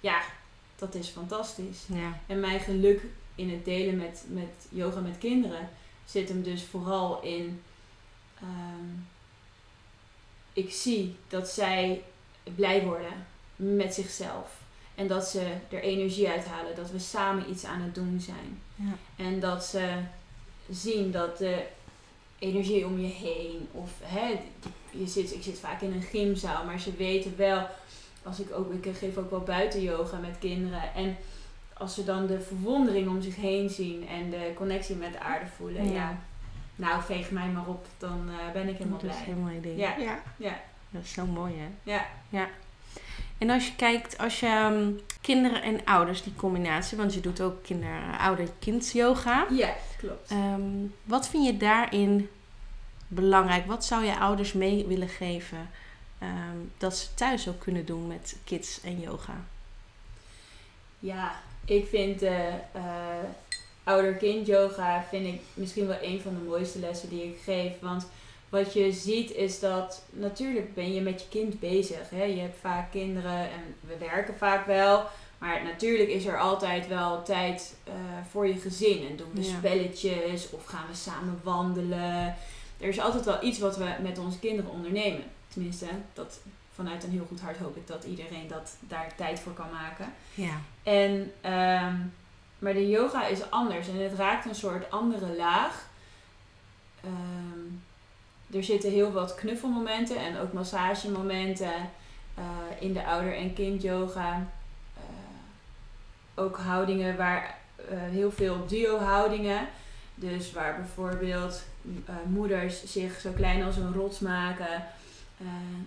ja, 0.00 0.20
dat 0.76 0.94
is 0.94 1.08
fantastisch. 1.08 1.84
Ja. 1.86 2.20
En 2.26 2.40
mijn 2.40 2.60
geluk 2.60 3.02
in 3.34 3.50
het 3.50 3.64
delen 3.64 3.96
met, 3.96 4.24
met 4.28 4.66
yoga 4.68 5.00
met 5.00 5.18
kinderen 5.18 5.68
zit 6.04 6.28
hem 6.28 6.42
dus 6.42 6.64
vooral 6.64 7.22
in. 7.22 7.62
ehm, 8.40 9.00
ik 10.58 10.72
zie 10.72 11.16
dat 11.28 11.48
zij 11.48 12.02
blij 12.54 12.84
worden 12.84 13.26
met 13.56 13.94
zichzelf. 13.94 14.60
En 14.94 15.06
dat 15.06 15.28
ze 15.28 15.52
er 15.68 15.82
energie 15.82 16.28
uithalen. 16.28 16.76
Dat 16.76 16.90
we 16.90 16.98
samen 16.98 17.50
iets 17.50 17.64
aan 17.64 17.80
het 17.80 17.94
doen 17.94 18.20
zijn. 18.20 18.60
Ja. 18.74 19.24
En 19.24 19.40
dat 19.40 19.64
ze 19.64 19.94
zien 20.70 21.10
dat 21.10 21.38
de 21.38 21.62
energie 22.38 22.86
om 22.86 23.00
je 23.00 23.06
heen. 23.06 23.68
Of 23.72 23.90
hè, 24.02 24.40
je 24.90 25.06
zit, 25.06 25.34
ik 25.34 25.42
zit 25.42 25.58
vaak 25.58 25.80
in 25.80 25.92
een 25.92 26.02
gymzaal. 26.02 26.64
Maar 26.64 26.80
ze 26.80 26.92
weten 26.96 27.36
wel. 27.36 27.66
Als 28.22 28.40
ik 28.40 28.52
ook, 28.52 28.72
ik 28.72 28.96
geef 28.96 29.16
ook 29.16 29.30
wel 29.30 29.40
buiten 29.40 29.82
yoga 29.82 30.18
met 30.18 30.38
kinderen. 30.38 30.94
En 30.94 31.16
als 31.72 31.94
ze 31.94 32.04
dan 32.04 32.26
de 32.26 32.40
verwondering 32.40 33.08
om 33.08 33.22
zich 33.22 33.36
heen 33.36 33.70
zien. 33.70 34.08
En 34.08 34.30
de 34.30 34.52
connectie 34.54 34.96
met 34.96 35.12
de 35.12 35.20
aarde 35.20 35.46
voelen. 35.56 35.84
Ja. 35.84 35.92
Ja. 35.92 36.18
Nou, 36.78 37.02
veeg 37.02 37.30
mij 37.30 37.48
maar 37.48 37.66
op. 37.66 37.86
Dan 37.98 38.28
eh, 38.28 38.52
ben 38.52 38.68
ik 38.68 38.76
helemaal 38.76 38.98
Dat 38.98 39.10
is 39.10 39.16
blij. 39.16 39.26
helemaal 39.28 39.52
idee. 39.52 39.76
Ja. 39.76 39.96
ja. 39.96 40.22
Ja. 40.36 40.60
Dat 40.90 41.02
is 41.02 41.12
zo 41.12 41.26
mooi, 41.26 41.54
hè? 41.58 41.92
Ja. 42.28 42.48
En 43.38 43.50
als 43.50 43.66
je 43.66 43.74
kijkt, 43.76 44.18
als 44.18 44.40
je 44.40 44.46
ehm, 44.46 44.90
kinderen 45.20 45.62
en 45.62 45.84
ouders, 45.84 46.22
die 46.22 46.34
combinatie, 46.36 46.96
want 46.96 47.14
je 47.14 47.20
doet 47.20 47.40
ook 47.40 47.62
kinder, 47.62 48.18
ouder-kind 48.18 48.92
yoga. 48.92 49.46
Ja, 49.50 49.74
klopt. 49.98 50.30
Ehm, 50.30 50.62
wat 51.04 51.28
vind 51.28 51.46
je 51.46 51.56
daarin 51.56 52.28
belangrijk? 53.08 53.66
Wat 53.66 53.84
zou 53.84 54.04
je 54.04 54.18
ouders 54.18 54.52
mee 54.52 54.86
willen 54.86 55.08
geven 55.08 55.70
ehm, 56.18 56.56
dat 56.78 56.96
ze 56.96 57.14
thuis 57.14 57.48
ook 57.48 57.58
kunnen 57.60 57.86
doen 57.86 58.06
met 58.06 58.36
kids 58.44 58.80
en 58.80 59.00
yoga? 59.00 59.34
Ja, 60.98 61.40
ik 61.64 61.86
vind 61.86 62.22
eh 62.22 62.54
eh, 62.54 63.24
ouder-kind 63.88 64.46
yoga 64.46 65.04
vind 65.08 65.26
ik 65.26 65.40
misschien 65.54 65.86
wel 65.86 65.98
een 66.02 66.20
van 66.20 66.34
de 66.34 66.48
mooiste 66.48 66.78
lessen 66.78 67.08
die 67.08 67.22
ik 67.24 67.38
geef. 67.44 67.72
Want 67.80 68.06
wat 68.48 68.72
je 68.72 68.92
ziet 68.92 69.30
is 69.30 69.60
dat 69.60 70.04
natuurlijk 70.10 70.74
ben 70.74 70.94
je 70.94 71.00
met 71.00 71.20
je 71.22 71.28
kind 71.28 71.60
bezig. 71.60 72.10
Hè? 72.10 72.22
Je 72.22 72.40
hebt 72.40 72.56
vaak 72.60 72.90
kinderen 72.90 73.38
en 73.40 73.74
we 73.80 73.96
werken 73.98 74.34
vaak 74.36 74.66
wel. 74.66 75.04
Maar 75.38 75.62
natuurlijk 75.64 76.08
is 76.10 76.24
er 76.26 76.38
altijd 76.40 76.88
wel 76.88 77.22
tijd 77.22 77.76
eh, 77.84 77.92
voor 78.30 78.46
je 78.46 78.54
gezin. 78.58 79.06
En 79.10 79.16
doen 79.16 79.30
we 79.32 79.42
Ja. 79.44 79.56
spelletjes 79.56 80.50
of 80.50 80.64
gaan 80.64 80.86
we 80.90 80.96
samen 80.96 81.40
wandelen. 81.42 82.34
Er 82.80 82.88
is 82.88 83.00
altijd 83.00 83.24
wel 83.24 83.42
iets 83.44 83.58
wat 83.58 83.76
we 83.76 83.88
met 84.02 84.18
onze 84.18 84.38
kinderen 84.38 84.70
ondernemen. 84.70 85.22
Tenminste, 85.48 85.86
dat, 86.14 86.40
vanuit 86.74 87.04
een 87.04 87.10
heel 87.10 87.26
goed 87.28 87.40
hart 87.40 87.56
hoop 87.56 87.76
ik 87.76 87.86
dat 87.86 88.04
iedereen 88.04 88.48
dat, 88.48 88.76
daar 88.80 89.12
tijd 89.16 89.40
voor 89.40 89.52
kan 89.52 89.70
maken. 89.72 90.12
Ja. 90.34 90.60
En, 90.82 91.32
ehm, 91.40 91.94
maar 92.58 92.72
de 92.72 92.88
yoga 92.88 93.26
is 93.26 93.50
anders 93.50 93.88
en 93.88 94.02
het 94.02 94.14
raakt 94.14 94.44
een 94.44 94.54
soort 94.54 94.90
andere 94.90 95.36
laag. 95.36 95.86
Ehm, 97.04 97.76
er 98.56 98.64
zitten 98.64 98.90
heel 98.90 99.12
wat 99.12 99.34
knuffelmomenten 99.34 100.16
en 100.16 100.38
ook 100.38 100.52
massagemomenten 100.52 101.90
eh, 102.34 102.44
in 102.78 102.92
de 102.92 103.04
ouder- 103.04 103.36
en 103.36 103.54
kind 103.54 103.82
yoga. 103.82 104.46
Eh, 104.96 106.44
ook 106.44 106.56
houdingen 106.56 107.16
waar 107.16 107.58
eh, 107.90 107.98
heel 108.00 108.30
veel 108.30 108.66
duo 108.66 108.98
houdingen. 108.98 109.68
Dus 110.14 110.52
waar 110.52 110.76
bijvoorbeeld 110.76 111.62
moeders 112.26 112.84
zich 112.84 113.20
zo 113.20 113.30
klein 113.36 113.62
als 113.62 113.76
een 113.76 113.92
rots 113.92 114.18
maken. 114.18 114.84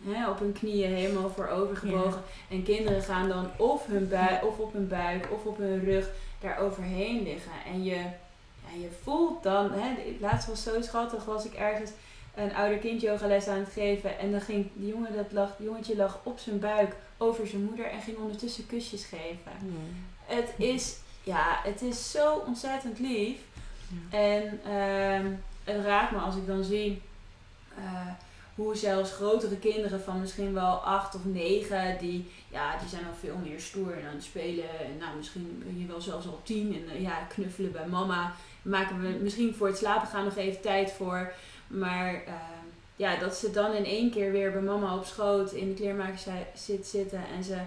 hè, 0.05 0.29
op 0.29 0.39
hun 0.39 0.53
knieën 0.53 0.93
helemaal 0.93 1.29
voorover 1.29 1.77
gebogen. 1.77 2.21
En 2.49 2.63
kinderen 2.63 3.01
gaan 3.01 3.29
dan 3.29 3.49
of, 3.57 3.85
hun 3.85 4.09
bui 4.09 4.39
of 4.43 4.57
op 4.57 4.73
hun 4.73 4.87
buik 4.87 5.27
of 5.31 5.45
op 5.45 5.57
hun 5.57 5.83
rug 5.83 6.09
daar 6.41 6.59
overheen 6.59 7.23
liggen. 7.23 7.51
En 7.65 7.83
je, 7.83 7.95
ja, 7.95 8.79
je 8.81 8.89
voelt 9.03 9.43
dan, 9.43 9.71
hè, 9.71 9.95
laatst 10.19 10.47
was 10.47 10.63
zo 10.63 10.81
schattig, 10.81 11.25
was 11.25 11.45
ik 11.45 11.53
ergens 11.53 11.91
een 12.35 12.55
ouder 12.55 12.77
kind 12.77 13.01
yogales 13.01 13.47
aan 13.47 13.59
het 13.59 13.71
geven. 13.73 14.19
En 14.19 14.31
dan 14.31 14.41
ging 14.41 14.69
die 14.73 14.87
jongen 14.87 15.15
dat 15.15 15.31
lag, 15.31 15.49
jongetje 15.59 15.95
lag 15.95 16.19
op 16.23 16.39
zijn 16.39 16.59
buik 16.59 16.95
over 17.17 17.47
zijn 17.47 17.63
moeder 17.63 17.85
en 17.85 18.01
ging 18.01 18.17
ondertussen 18.17 18.65
kusjes 18.65 19.05
geven. 19.05 19.51
Het 20.25 20.53
is, 20.57 20.97
ja, 21.23 21.59
het 21.63 21.81
is 21.81 22.11
zo 22.11 22.43
ontzettend 22.47 22.99
lief. 22.99 23.39
Ja. 23.87 24.17
En 24.17 24.59
ehm, 24.65 25.31
het 25.63 25.85
raakt 25.85 26.11
me 26.11 26.17
als 26.17 26.35
ik 26.35 26.47
dan 26.47 26.63
zie 26.63 27.01
eh, 27.75 28.07
hoe 28.63 28.75
zelfs 28.75 29.11
grotere 29.11 29.57
kinderen 29.57 30.01
van 30.01 30.19
misschien 30.19 30.53
wel 30.53 30.73
acht 30.73 31.15
of 31.15 31.25
negen, 31.25 31.97
die, 31.99 32.31
ja, 32.49 32.77
die 32.77 32.89
zijn 32.89 33.05
al 33.05 33.13
veel 33.19 33.35
meer 33.43 33.59
stoer 33.59 33.93
en 33.93 34.07
aan 34.07 34.15
het 34.15 34.23
spelen. 34.23 34.79
En 34.79 34.97
nou, 34.99 35.17
misschien 35.17 35.63
ben 35.65 35.79
je 35.79 35.85
wel 35.85 36.01
zelfs 36.01 36.27
al 36.27 36.39
tien 36.43 36.73
en 36.73 36.95
eh, 36.95 37.01
ja, 37.01 37.27
knuffelen 37.29 37.71
bij 37.71 37.87
mama. 37.87 38.33
Maken 38.61 39.01
we 39.01 39.17
misschien 39.21 39.55
voor 39.55 39.67
het 39.67 39.77
slapen 39.77 40.07
gaan 40.07 40.23
nog 40.23 40.35
even 40.35 40.61
tijd 40.61 40.91
voor. 40.91 41.33
Maar 41.67 42.13
ehm, 42.13 42.65
ja, 42.95 43.15
dat 43.15 43.35
ze 43.35 43.51
dan 43.51 43.73
in 43.73 43.85
één 43.85 44.11
keer 44.11 44.31
weer 44.31 44.51
bij 44.51 44.61
mama 44.61 44.95
op 44.95 45.05
schoot 45.05 45.51
in 45.51 45.67
de 45.67 45.73
kleermaker 45.73 46.19
zit 46.55 46.87
zitten 46.87 47.23
en 47.35 47.43
ze 47.43 47.57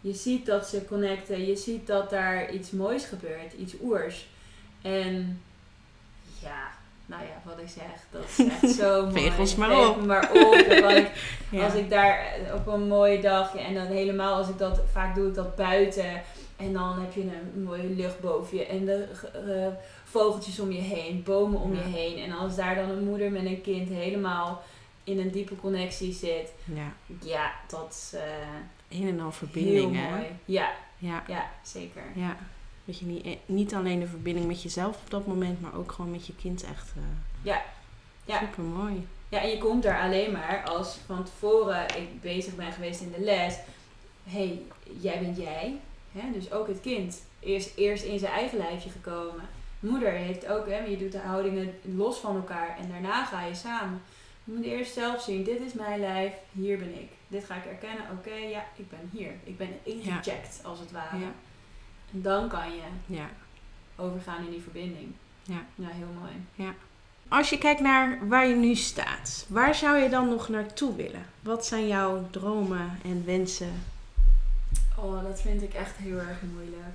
je 0.00 0.14
ziet 0.14 0.46
dat 0.46 0.66
ze 0.66 0.84
connecten, 0.84 1.46
je 1.46 1.56
ziet 1.56 1.86
dat 1.86 2.10
daar 2.10 2.52
iets 2.52 2.70
moois 2.70 3.04
gebeurt, 3.04 3.52
iets 3.52 3.74
oers. 3.82 4.26
En 4.82 5.42
ja, 6.40 6.72
nou 7.06 7.22
ja, 7.22 7.40
wat 7.50 7.58
ik 7.58 7.68
zeg, 7.68 7.84
dat 8.10 8.22
is 8.28 8.46
echt 8.46 8.74
zo 8.80 9.02
mooi. 9.06 9.12
Veeg 9.20 9.38
ons 9.38 9.54
maar 9.54 9.88
op. 9.88 10.04
maar 10.06 10.30
op. 10.32 10.52
En 10.54 10.82
wat 10.82 10.90
ik, 10.96 11.10
Ja. 11.50 11.64
Als 11.64 11.74
ik 11.74 11.90
daar 11.90 12.18
eh, 12.18 12.54
op 12.54 12.66
een 12.66 12.88
mooie 12.88 13.20
dag, 13.20 13.54
en 13.56 13.74
dan 13.74 13.86
helemaal 13.86 14.34
als 14.34 14.48
ik 14.48 14.58
dat, 14.58 14.80
vaak 14.92 15.14
doe 15.14 15.28
ik 15.28 15.34
dat 15.34 15.56
buiten. 15.56 16.22
En 16.56 16.72
dan 16.72 17.00
heb 17.00 17.12
je 17.14 17.20
een 17.54 17.62
mooie 17.62 17.84
lucht 17.88 18.20
boven 18.20 18.56
je 18.58 18.66
en 18.66 18.84
de 18.84 19.06
eh, 19.32 19.66
vogeltjes 20.04 20.60
om 20.60 20.72
je 20.72 20.80
heen, 20.80 21.22
bomen 21.22 21.60
om 21.60 21.74
Ja. 21.74 21.80
je 21.80 21.86
heen. 21.96 22.18
En 22.24 22.32
als 22.32 22.56
daar 22.56 22.74
dan 22.74 22.88
een 22.90 23.04
moeder 23.04 23.30
met 23.30 23.44
een 23.44 23.60
kind 23.60 23.88
helemaal 23.88 24.62
in 25.04 25.18
een 25.18 25.30
diepe 25.30 25.56
connectie 25.56 26.12
zit, 26.12 26.52
ja. 26.64 26.92
ja, 27.22 27.52
dat 27.68 27.86
is 28.12 28.18
eh, 28.18 28.98
Een 29.00 29.06
en 29.08 29.14
al 29.14 29.20
heel 29.20 29.30
verbinding, 29.32 29.96
hè? 29.96 30.10
mooi. 30.10 30.26
Ja, 30.44 30.70
Ja. 30.98 31.22
ja, 31.28 31.44
zeker. 31.62 32.02
Ja. 32.14 32.36
Dat 32.84 32.98
je 32.98 33.04
niet, 33.06 33.24
eh, 33.24 33.36
niet 33.46 33.74
alleen 33.74 34.00
de 34.00 34.06
verbinding 34.06 34.46
met 34.46 34.62
jezelf 34.62 34.96
op 34.96 35.10
dat 35.10 35.26
moment, 35.26 35.60
maar 35.60 35.74
ook 35.74 35.92
gewoon 35.92 36.10
met 36.10 36.26
je 36.26 36.34
kind 36.34 36.64
echt. 36.64 36.92
eh 36.96 37.02
Ja. 37.42 37.62
Ja. 38.24 38.38
Super 38.38 38.64
mooi. 38.64 39.06
Ja, 39.28 39.40
en 39.40 39.48
je 39.48 39.58
komt 39.58 39.82
daar 39.82 40.00
alleen 40.00 40.32
maar 40.32 40.62
als 40.64 40.96
van 41.06 41.24
tevoren 41.24 41.86
ik 41.96 42.20
bezig 42.20 42.54
ben 42.56 42.72
geweest 42.72 43.00
in 43.00 43.12
de 43.16 43.20
les. 43.20 43.54
hey, 44.24 44.62
jij 45.00 45.18
bent 45.20 45.36
jij. 45.36 45.78
Hè? 46.12 46.32
Dus 46.32 46.52
ook 46.52 46.68
het 46.68 46.80
kind 46.80 47.22
is 47.38 47.74
eerst 47.74 48.04
in 48.04 48.18
zijn 48.18 48.32
eigen 48.32 48.58
lijfje 48.58 48.90
gekomen. 48.90 49.44
Moeder 49.80 50.10
heeft 50.10 50.46
ook, 50.46 50.68
hè, 50.68 50.78
je 50.78 50.98
doet 50.98 51.12
de 51.12 51.18
houdingen 51.18 51.74
los 51.82 52.18
van 52.18 52.36
elkaar 52.36 52.76
en 52.78 52.88
daarna 52.88 53.24
ga 53.24 53.44
je 53.44 53.54
samen. 53.54 54.02
Je 54.44 54.52
moet 54.52 54.64
eerst 54.64 54.92
zelf 54.92 55.22
zien, 55.22 55.44
dit 55.44 55.60
is 55.60 55.72
mijn 55.72 56.00
lijf, 56.00 56.32
hier 56.52 56.78
ben 56.78 56.94
ik. 57.00 57.08
Dit 57.28 57.44
ga 57.44 57.54
ik 57.54 57.64
erkennen, 57.64 58.04
oké, 58.18 58.34
ja, 58.34 58.64
ik 58.76 58.90
ben 58.90 59.10
hier. 59.12 59.32
Ik 59.44 59.56
ben 59.58 59.68
ingecheckt, 59.82 60.60
als 60.64 60.78
het 60.78 60.92
ware. 60.92 61.18
Ja. 61.18 61.32
Dan 62.14 62.48
kan 62.48 62.72
je 62.72 62.82
Ja. 63.06 63.28
overgaan 63.96 64.44
in 64.44 64.50
die 64.50 64.62
verbinding. 64.62 65.12
Ja. 65.42 65.64
Ja, 65.74 65.88
heel 65.88 66.06
mooi. 66.20 66.72
Als 67.28 67.50
je 67.50 67.58
kijkt 67.58 67.80
naar 67.80 68.28
waar 68.28 68.46
je 68.46 68.54
nu 68.54 68.74
staat, 68.74 69.46
waar 69.48 69.74
zou 69.74 69.96
je 69.98 70.08
dan 70.08 70.28
nog 70.28 70.48
naartoe 70.48 70.96
willen? 70.96 71.26
Wat 71.40 71.66
zijn 71.66 71.86
jouw 71.86 72.26
dromen 72.30 72.98
en 73.04 73.24
wensen? 73.24 73.82
Oh, 74.98 75.22
dat 75.22 75.40
vind 75.40 75.62
ik 75.62 75.74
echt 75.74 75.96
heel 75.96 76.18
erg 76.18 76.38
moeilijk. 76.52 76.94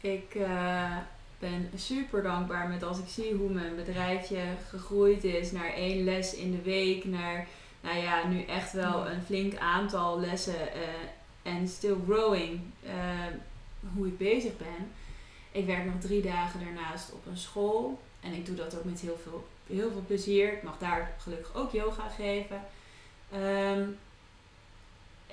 Ik 0.00 0.34
eh, 0.34 0.96
ben 1.38 1.70
super 1.76 2.22
dankbaar 2.22 2.68
met 2.68 2.82
als 2.82 2.98
ik 2.98 3.08
zie 3.08 3.34
hoe 3.34 3.50
mijn 3.50 3.76
bedrijfje 3.76 4.40
gegroeid 4.68 5.24
is 5.24 5.52
naar 5.52 5.72
één 5.72 6.04
les 6.04 6.34
in 6.34 6.50
de 6.50 6.62
week, 6.62 7.04
naar 7.04 7.46
nou 7.80 7.96
ja, 7.96 8.26
nu 8.26 8.42
echt 8.42 8.72
wel 8.72 9.08
een 9.08 9.22
flink 9.22 9.56
aantal 9.56 10.20
lessen 10.20 10.72
eh, 10.72 10.80
en 11.42 11.68
still 11.68 11.96
growing, 12.08 12.60
eh, 12.86 12.92
hoe 13.94 14.06
ik 14.06 14.18
bezig 14.18 14.56
ben. 14.56 14.92
Ik 15.52 15.66
werk 15.66 15.84
nog 15.84 16.00
drie 16.00 16.22
dagen 16.22 16.60
daarnaast 16.60 17.12
op 17.12 17.26
een 17.26 17.36
school 17.36 18.00
en 18.20 18.32
ik 18.32 18.46
doe 18.46 18.56
dat 18.56 18.76
ook 18.76 18.84
met 18.84 19.00
heel 19.00 19.18
veel, 19.22 19.46
heel 19.66 19.90
veel 19.90 20.04
plezier. 20.06 20.52
Ik 20.52 20.62
mag 20.62 20.78
daar 20.78 21.14
gelukkig 21.18 21.54
ook 21.54 21.72
yoga 21.72 22.08
geven. 22.08 22.60
Ehm, 23.32 23.88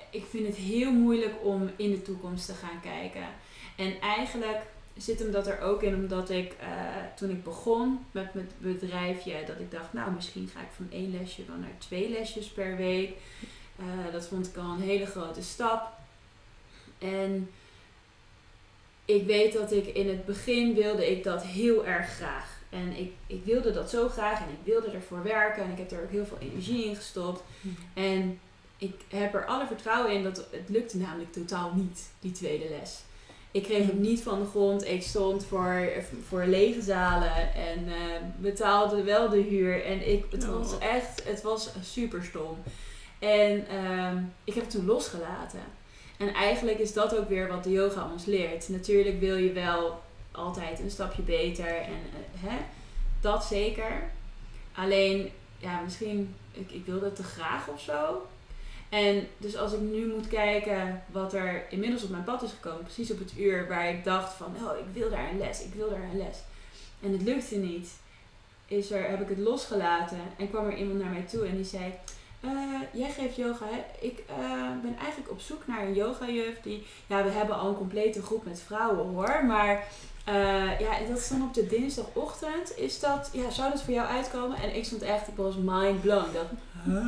ik 0.09 0.25
vind 0.29 0.47
het 0.47 0.55
heel 0.55 0.91
moeilijk 0.91 1.33
om 1.43 1.69
in 1.75 1.91
de 1.91 2.01
toekomst 2.01 2.45
te 2.45 2.53
gaan 2.53 2.81
kijken. 2.81 3.27
En 3.75 4.01
eigenlijk 4.01 4.61
zit 4.97 5.19
hem 5.19 5.31
dat 5.31 5.47
er 5.47 5.61
ook 5.61 5.83
in 5.83 5.95
omdat 5.95 6.29
ik 6.29 6.53
eh, 6.53 6.67
toen 7.15 7.29
ik 7.29 7.43
begon 7.43 8.05
met 8.11 8.33
mijn 8.33 8.49
bedrijfje, 8.57 9.43
dat 9.45 9.59
ik 9.59 9.71
dacht, 9.71 9.93
nou 9.93 10.11
misschien 10.11 10.49
ga 10.53 10.59
ik 10.59 10.71
van 10.75 10.87
één 10.91 11.11
lesje 11.11 11.45
dan 11.45 11.59
naar 11.59 11.77
twee 11.77 12.09
lesjes 12.09 12.47
per 12.47 12.75
week. 12.75 13.17
Eh, 13.75 14.11
dat 14.11 14.27
vond 14.27 14.47
ik 14.47 14.57
al 14.57 14.71
een 14.71 14.81
hele 14.81 15.05
grote 15.05 15.41
stap. 15.41 15.93
En 16.97 17.49
ik 19.07 19.25
weet 19.25 19.53
dat 19.53 19.71
ik 19.71 19.85
in 19.87 20.07
het 20.07 20.25
begin 20.25 20.73
wilde 20.73 21.11
ik 21.11 21.23
dat 21.23 21.43
heel 21.43 21.85
erg 21.85 22.09
graag. 22.09 22.55
En 22.69 22.97
ik, 22.97 23.11
ik 23.27 23.41
wilde 23.45 23.71
dat 23.71 23.89
zo 23.89 24.09
graag 24.09 24.39
en 24.39 24.49
ik 24.49 24.73
wilde 24.73 24.87
ervoor 24.91 25.23
werken 25.23 25.63
en 25.63 25.71
ik 25.71 25.77
heb 25.77 25.91
er 25.91 26.01
ook 26.03 26.11
heel 26.11 26.25
veel 26.25 26.37
energie 26.39 26.85
in 26.85 26.95
gestopt. 26.95 27.41
En 27.93 28.39
ik 28.77 28.93
heb 29.09 29.33
er 29.33 29.45
alle 29.45 29.65
vertrouwen 29.67 30.11
in 30.13 30.23
dat 30.23 30.37
het 30.37 30.69
lukte 30.69 30.97
namelijk 30.97 31.31
totaal 31.31 31.71
niet, 31.75 32.09
die 32.19 32.31
tweede 32.31 32.65
les. 32.79 32.99
Ik 33.51 33.63
kreeg 33.63 33.85
hem 33.87 34.01
niet 34.01 34.21
van 34.21 34.39
de 34.39 34.45
grond. 34.45 34.85
Ik 34.87 35.03
stond 35.03 35.45
voor, 35.45 35.89
voor 36.27 36.45
lege 36.45 36.81
zalen 36.81 37.53
en 37.53 37.87
uh, 37.87 37.93
betaalde 38.37 39.03
wel 39.03 39.29
de 39.29 39.41
huur. 39.41 39.85
En 39.85 40.09
ik, 40.11 40.25
het 40.31 40.45
was 40.45 40.73
Oh. 40.73 40.83
echt, 40.83 41.23
het 41.23 41.41
was 41.41 41.69
super 41.81 42.23
stom. 42.23 42.57
En 43.19 43.67
ehm, 43.67 44.17
ik 44.43 44.53
heb 44.53 44.63
het 44.63 44.71
toen 44.71 44.85
losgelaten. 44.85 45.59
En 46.17 46.33
eigenlijk 46.33 46.79
is 46.79 46.93
dat 46.93 47.17
ook 47.17 47.29
weer 47.29 47.47
wat 47.47 47.63
de 47.63 47.71
yoga 47.71 48.09
ons 48.11 48.25
leert. 48.25 48.69
Natuurlijk 48.69 49.19
wil 49.19 49.35
je 49.35 49.51
wel 49.51 50.01
altijd 50.31 50.79
een 50.79 50.91
stapje 50.91 51.21
beter 51.21 51.75
en 51.75 51.91
eh, 51.91 52.49
hè, 52.49 52.57
dat 53.21 53.45
zeker. 53.45 54.11
Alleen, 54.73 55.31
ja, 55.57 55.81
misschien, 55.81 56.35
ik, 56.51 56.71
ik 56.71 56.85
wil 56.85 56.99
dat 56.99 57.15
te 57.15 57.23
graag 57.23 57.67
of 57.67 57.81
zo. 57.81 58.27
En 58.89 59.27
dus 59.37 59.57
als 59.57 59.73
ik 59.73 59.79
nu 59.79 60.07
moet 60.07 60.27
kijken 60.27 61.03
wat 61.11 61.33
er 61.33 61.65
inmiddels 61.69 62.03
op 62.03 62.09
mijn 62.09 62.23
pad 62.23 62.41
is 62.43 62.51
gekomen, 62.51 62.83
precies 62.83 63.11
op 63.11 63.19
het 63.19 63.37
uur 63.37 63.67
waar 63.67 63.89
ik 63.89 64.03
dacht 64.03 64.33
van, 64.33 64.55
oh, 64.55 64.77
ik 64.77 64.85
wil 64.93 65.09
daar 65.09 65.29
een 65.29 65.37
les, 65.37 65.63
ik 65.63 65.73
wil 65.73 65.89
daar 65.89 66.03
een 66.03 66.17
les. 66.17 66.37
En 67.01 67.11
het 67.11 67.21
lukte 67.21 67.55
niet. 67.55 67.89
Is 68.67 68.91
er, 68.91 69.09
heb 69.09 69.21
ik 69.21 69.29
het 69.29 69.37
losgelaten 69.37 70.19
en 70.37 70.49
kwam 70.49 70.65
er 70.65 70.77
iemand 70.77 70.99
naar 70.99 71.11
mij 71.11 71.25
toe 71.29 71.45
en 71.45 71.55
die 71.55 71.65
zei, 71.65 71.93
eh, 72.39 72.49
jij 72.93 73.11
geeft 73.11 73.35
yoga, 73.35 73.65
hè? 73.65 74.07
Ik 74.07 74.23
eh, 74.27 74.35
ben 74.81 74.95
eigenlijk 74.99 75.31
op 75.31 75.39
zoek 75.39 75.67
naar 75.67 75.81
een 75.81 75.93
yogajuf 75.93 76.61
die, 76.61 76.87
ja, 77.07 77.23
we 77.23 77.29
hebben 77.29 77.57
al 77.57 77.67
een 77.67 77.77
complete 77.77 78.21
groep 78.21 78.45
met 78.45 78.61
vrouwen 78.65 79.07
hoor, 79.07 79.45
maar 79.45 79.83
eh, 80.25 80.79
ja, 80.79 80.99
dat 81.07 81.17
is 81.17 81.27
dan 81.27 81.41
op 81.41 81.53
de 81.53 81.67
dinsdagochtend. 81.67 82.77
Is 82.77 82.99
dat, 82.99 83.29
ja, 83.33 83.49
zou 83.49 83.71
dat 83.71 83.81
voor 83.81 83.93
jou 83.93 84.07
uitkomen? 84.07 84.57
En 84.57 84.75
ik 84.75 84.85
stond 84.85 85.01
echt, 85.01 85.27
ik 85.27 85.35
was 85.35 85.55
mind 85.55 86.01
blown. 86.01 86.25
Ik 86.25 86.33
dacht, 86.33 86.49
huh? 86.85 87.07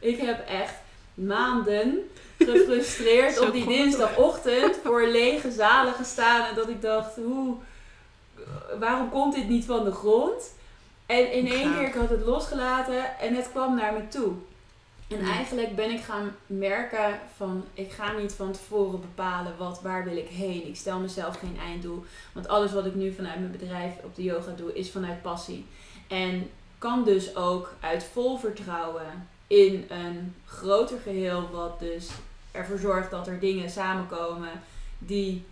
Ik 0.00 0.18
heb 0.18 0.46
echt 0.48 0.74
maanden 1.14 2.10
gefrustreerd 2.38 3.38
op 3.46 3.52
die 3.52 3.66
dinsdagochtend 3.66 4.76
voor 4.84 5.06
lege 5.06 5.50
zalen 5.50 5.92
gestaan. 5.92 6.48
En 6.48 6.54
dat 6.54 6.68
ik 6.68 6.82
dacht, 6.82 7.16
hoe, 7.16 7.56
waarom 8.78 9.10
komt 9.10 9.34
dit 9.34 9.48
niet 9.48 9.64
van 9.64 9.84
de 9.84 9.92
grond? 9.92 10.52
En 11.06 11.32
in 11.32 11.46
één 11.46 11.74
keer, 11.74 11.86
ik 11.86 11.94
had 11.94 12.10
het 12.10 12.24
losgelaten 12.24 13.18
en 13.18 13.34
het 13.34 13.50
kwam 13.50 13.74
naar 13.74 13.92
me 13.92 14.08
toe. 14.08 14.32
En 15.08 15.24
Ja. 15.24 15.32
eigenlijk 15.32 15.76
ben 15.76 15.90
ik 15.90 16.00
gaan 16.00 16.36
merken 16.46 17.20
van, 17.36 17.64
ik 17.74 17.92
ga 17.92 18.12
niet 18.12 18.32
van 18.32 18.52
tevoren 18.52 19.00
bepalen 19.00 19.56
wat, 19.56 19.80
waar 19.82 20.04
wil 20.04 20.16
ik 20.16 20.28
heen. 20.28 20.66
Ik 20.66 20.76
stel 20.76 20.98
mezelf 20.98 21.38
geen 21.38 21.58
einddoel. 21.58 22.04
Want 22.32 22.48
alles 22.48 22.72
wat 22.72 22.86
ik 22.86 22.94
nu 22.94 23.12
vanuit 23.12 23.38
mijn 23.38 23.50
bedrijf 23.52 23.92
op 24.04 24.14
de 24.14 24.22
yoga 24.22 24.50
doe, 24.56 24.72
is 24.74 24.90
vanuit 24.90 25.22
passie. 25.22 25.66
En 26.08 26.50
kan 26.78 27.04
dus 27.04 27.36
ook 27.36 27.74
uit 27.80 28.04
vol 28.12 28.38
vertrouwen 28.38 29.28
in 29.46 29.86
een 29.88 30.34
groter 30.44 30.98
geheel, 30.98 31.48
wat 31.52 31.78
dus 31.80 32.08
ervoor 32.50 32.78
zorgt 32.78 33.10
dat 33.10 33.26
er 33.26 33.40
dingen 33.40 33.70
samenkomen 33.70 34.50
die, 34.98 35.44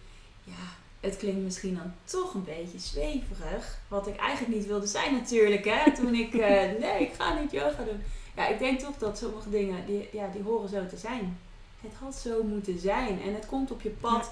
ja, 0.45 0.53
het 1.01 1.17
klinkt 1.17 1.41
misschien 1.43 1.75
dan 1.75 1.95
toch 2.05 2.35
een 2.35 2.45
beetje 2.45 2.79
zweverig. 2.79 3.79
Wat 3.89 4.07
ik 4.07 4.17
eigenlijk 4.17 4.57
niet 4.57 4.67
wilde 4.67 4.87
zijn 4.87 5.13
natuurlijk, 5.15 5.65
hè. 5.65 5.95
Toen 5.95 6.15
ik, 6.15 6.35
eh, 6.35 6.71
nee, 6.81 7.01
ik 7.01 7.13
ga 7.19 7.39
niet 7.41 7.51
yoga 7.53 7.83
doen. 7.85 8.03
Ja, 8.37 8.47
ik 8.49 8.59
denk 8.59 8.81
toch 8.81 8.97
dat 8.99 9.19
sommige 9.19 9.51
dingen, 9.51 9.87
die, 9.87 10.09
ja, 10.13 10.29
die 10.33 10.43
horen 10.43 10.69
zo 10.69 10.87
te 10.87 10.97
zijn. 10.97 11.39
Het 11.81 11.93
had 12.01 12.15
zo 12.15 12.43
moeten 12.43 12.79
zijn. 12.79 13.23
En 13.23 13.35
het 13.35 13.47
komt 13.47 13.71
op 13.71 13.83
je 13.83 13.91
pad 13.91 14.31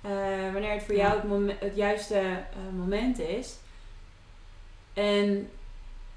eh, 0.00 0.10
wanneer 0.52 0.72
het 0.72 0.82
voor 0.82 0.94
Ja. 0.94 1.02
jou 1.06 1.14
het, 1.20 1.28
momen- 1.28 1.56
het 1.58 1.76
juiste 1.76 2.18
eh, 2.18 2.38
moment 2.76 3.18
is. 3.18 3.54
En 4.94 5.50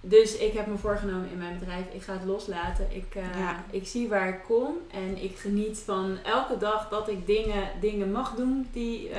dus 0.02 0.38
ik 0.38 0.54
heb 0.54 0.68
me 0.68 0.78
voorgenomen 0.78 1.30
in 1.32 1.38
mijn 1.38 1.60
bedrijf, 1.60 1.86
ik 1.94 2.02
ga 2.02 2.14
het 2.14 2.24
loslaten. 2.26 2.88
Ik, 2.96 3.16
eh, 3.16 3.40
Ja. 3.40 3.64
ik 3.70 3.88
zie 3.88 4.08
waar 4.08 4.28
ik 4.30 4.40
kom 4.48 4.76
en 4.92 5.24
ik 5.24 5.38
geniet 5.38 5.78
van 5.86 6.18
elke 6.24 6.58
dag 6.58 6.90
dat 6.90 7.10
ik 7.10 7.26
dingen, 7.26 7.70
dingen 7.80 8.12
mag 8.12 8.36
doen 8.36 8.68
die 8.72 9.10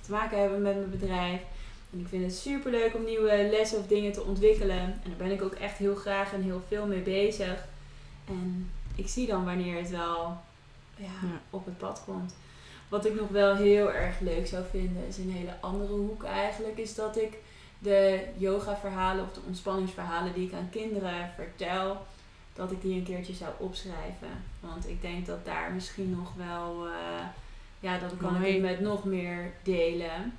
te 0.00 0.10
maken 0.10 0.40
hebben 0.40 0.62
met 0.62 0.74
mijn 0.76 0.90
bedrijf. 0.90 1.40
En 1.92 2.00
ik 2.00 2.08
vind 2.08 2.24
het 2.24 2.34
super 2.36 2.70
leuk 2.70 2.94
om 2.94 3.04
nieuwe 3.04 3.48
lessen 3.50 3.78
of 3.78 3.86
dingen 3.86 4.12
te 4.12 4.22
ontwikkelen. 4.22 4.78
En 4.78 5.02
daar 5.04 5.16
ben 5.16 5.30
ik 5.30 5.42
ook 5.42 5.54
echt 5.54 5.78
heel 5.78 5.94
graag 5.94 6.32
en 6.32 6.42
heel 6.42 6.62
veel 6.68 6.86
mee 6.86 7.00
bezig. 7.00 7.64
En 8.28 8.70
ik 8.94 9.08
zie 9.08 9.26
dan 9.26 9.44
wanneer 9.44 9.76
het 9.78 9.90
wel 9.90 10.36
ja, 10.96 11.04
Ja. 11.04 11.40
op 11.50 11.64
het 11.64 11.78
pad 11.78 12.02
komt. 12.04 12.34
Wat 12.88 13.06
ik 13.06 13.14
nog 13.14 13.28
wel 13.28 13.56
heel 13.56 13.92
erg 13.92 14.20
leuk 14.20 14.46
zou 14.46 14.64
vinden, 14.70 15.06
is 15.08 15.18
een 15.18 15.30
hele 15.30 15.54
andere 15.60 15.92
hoek 15.92 16.24
eigenlijk, 16.24 16.78
is 16.78 16.94
dat 16.94 17.16
ik 17.16 17.36
de 17.78 18.24
yoga 18.36 18.76
verhalen 18.76 19.24
of 19.24 19.32
de 19.32 19.40
ontspanningsverhalen 19.46 20.32
die 20.32 20.46
ik 20.46 20.52
aan 20.52 20.68
kinderen 20.70 21.30
vertel, 21.34 22.06
dat 22.54 22.70
ik 22.72 22.82
die 22.82 22.94
een 22.94 23.04
keertje 23.04 23.34
zou 23.34 23.50
opschrijven. 23.58 24.44
Want 24.60 24.88
ik 24.88 25.02
denk 25.02 25.26
dat 25.26 25.44
daar 25.44 25.72
misschien 25.72 26.10
nog 26.10 26.32
wel, 26.36 26.86
eh, 26.86 27.26
ja, 27.80 27.98
dat 27.98 28.16
kan 28.16 28.44
ik 28.44 28.52
het 28.52 28.62
met 28.62 28.80
nog 28.80 29.04
meer 29.04 29.52
delen. 29.62 30.36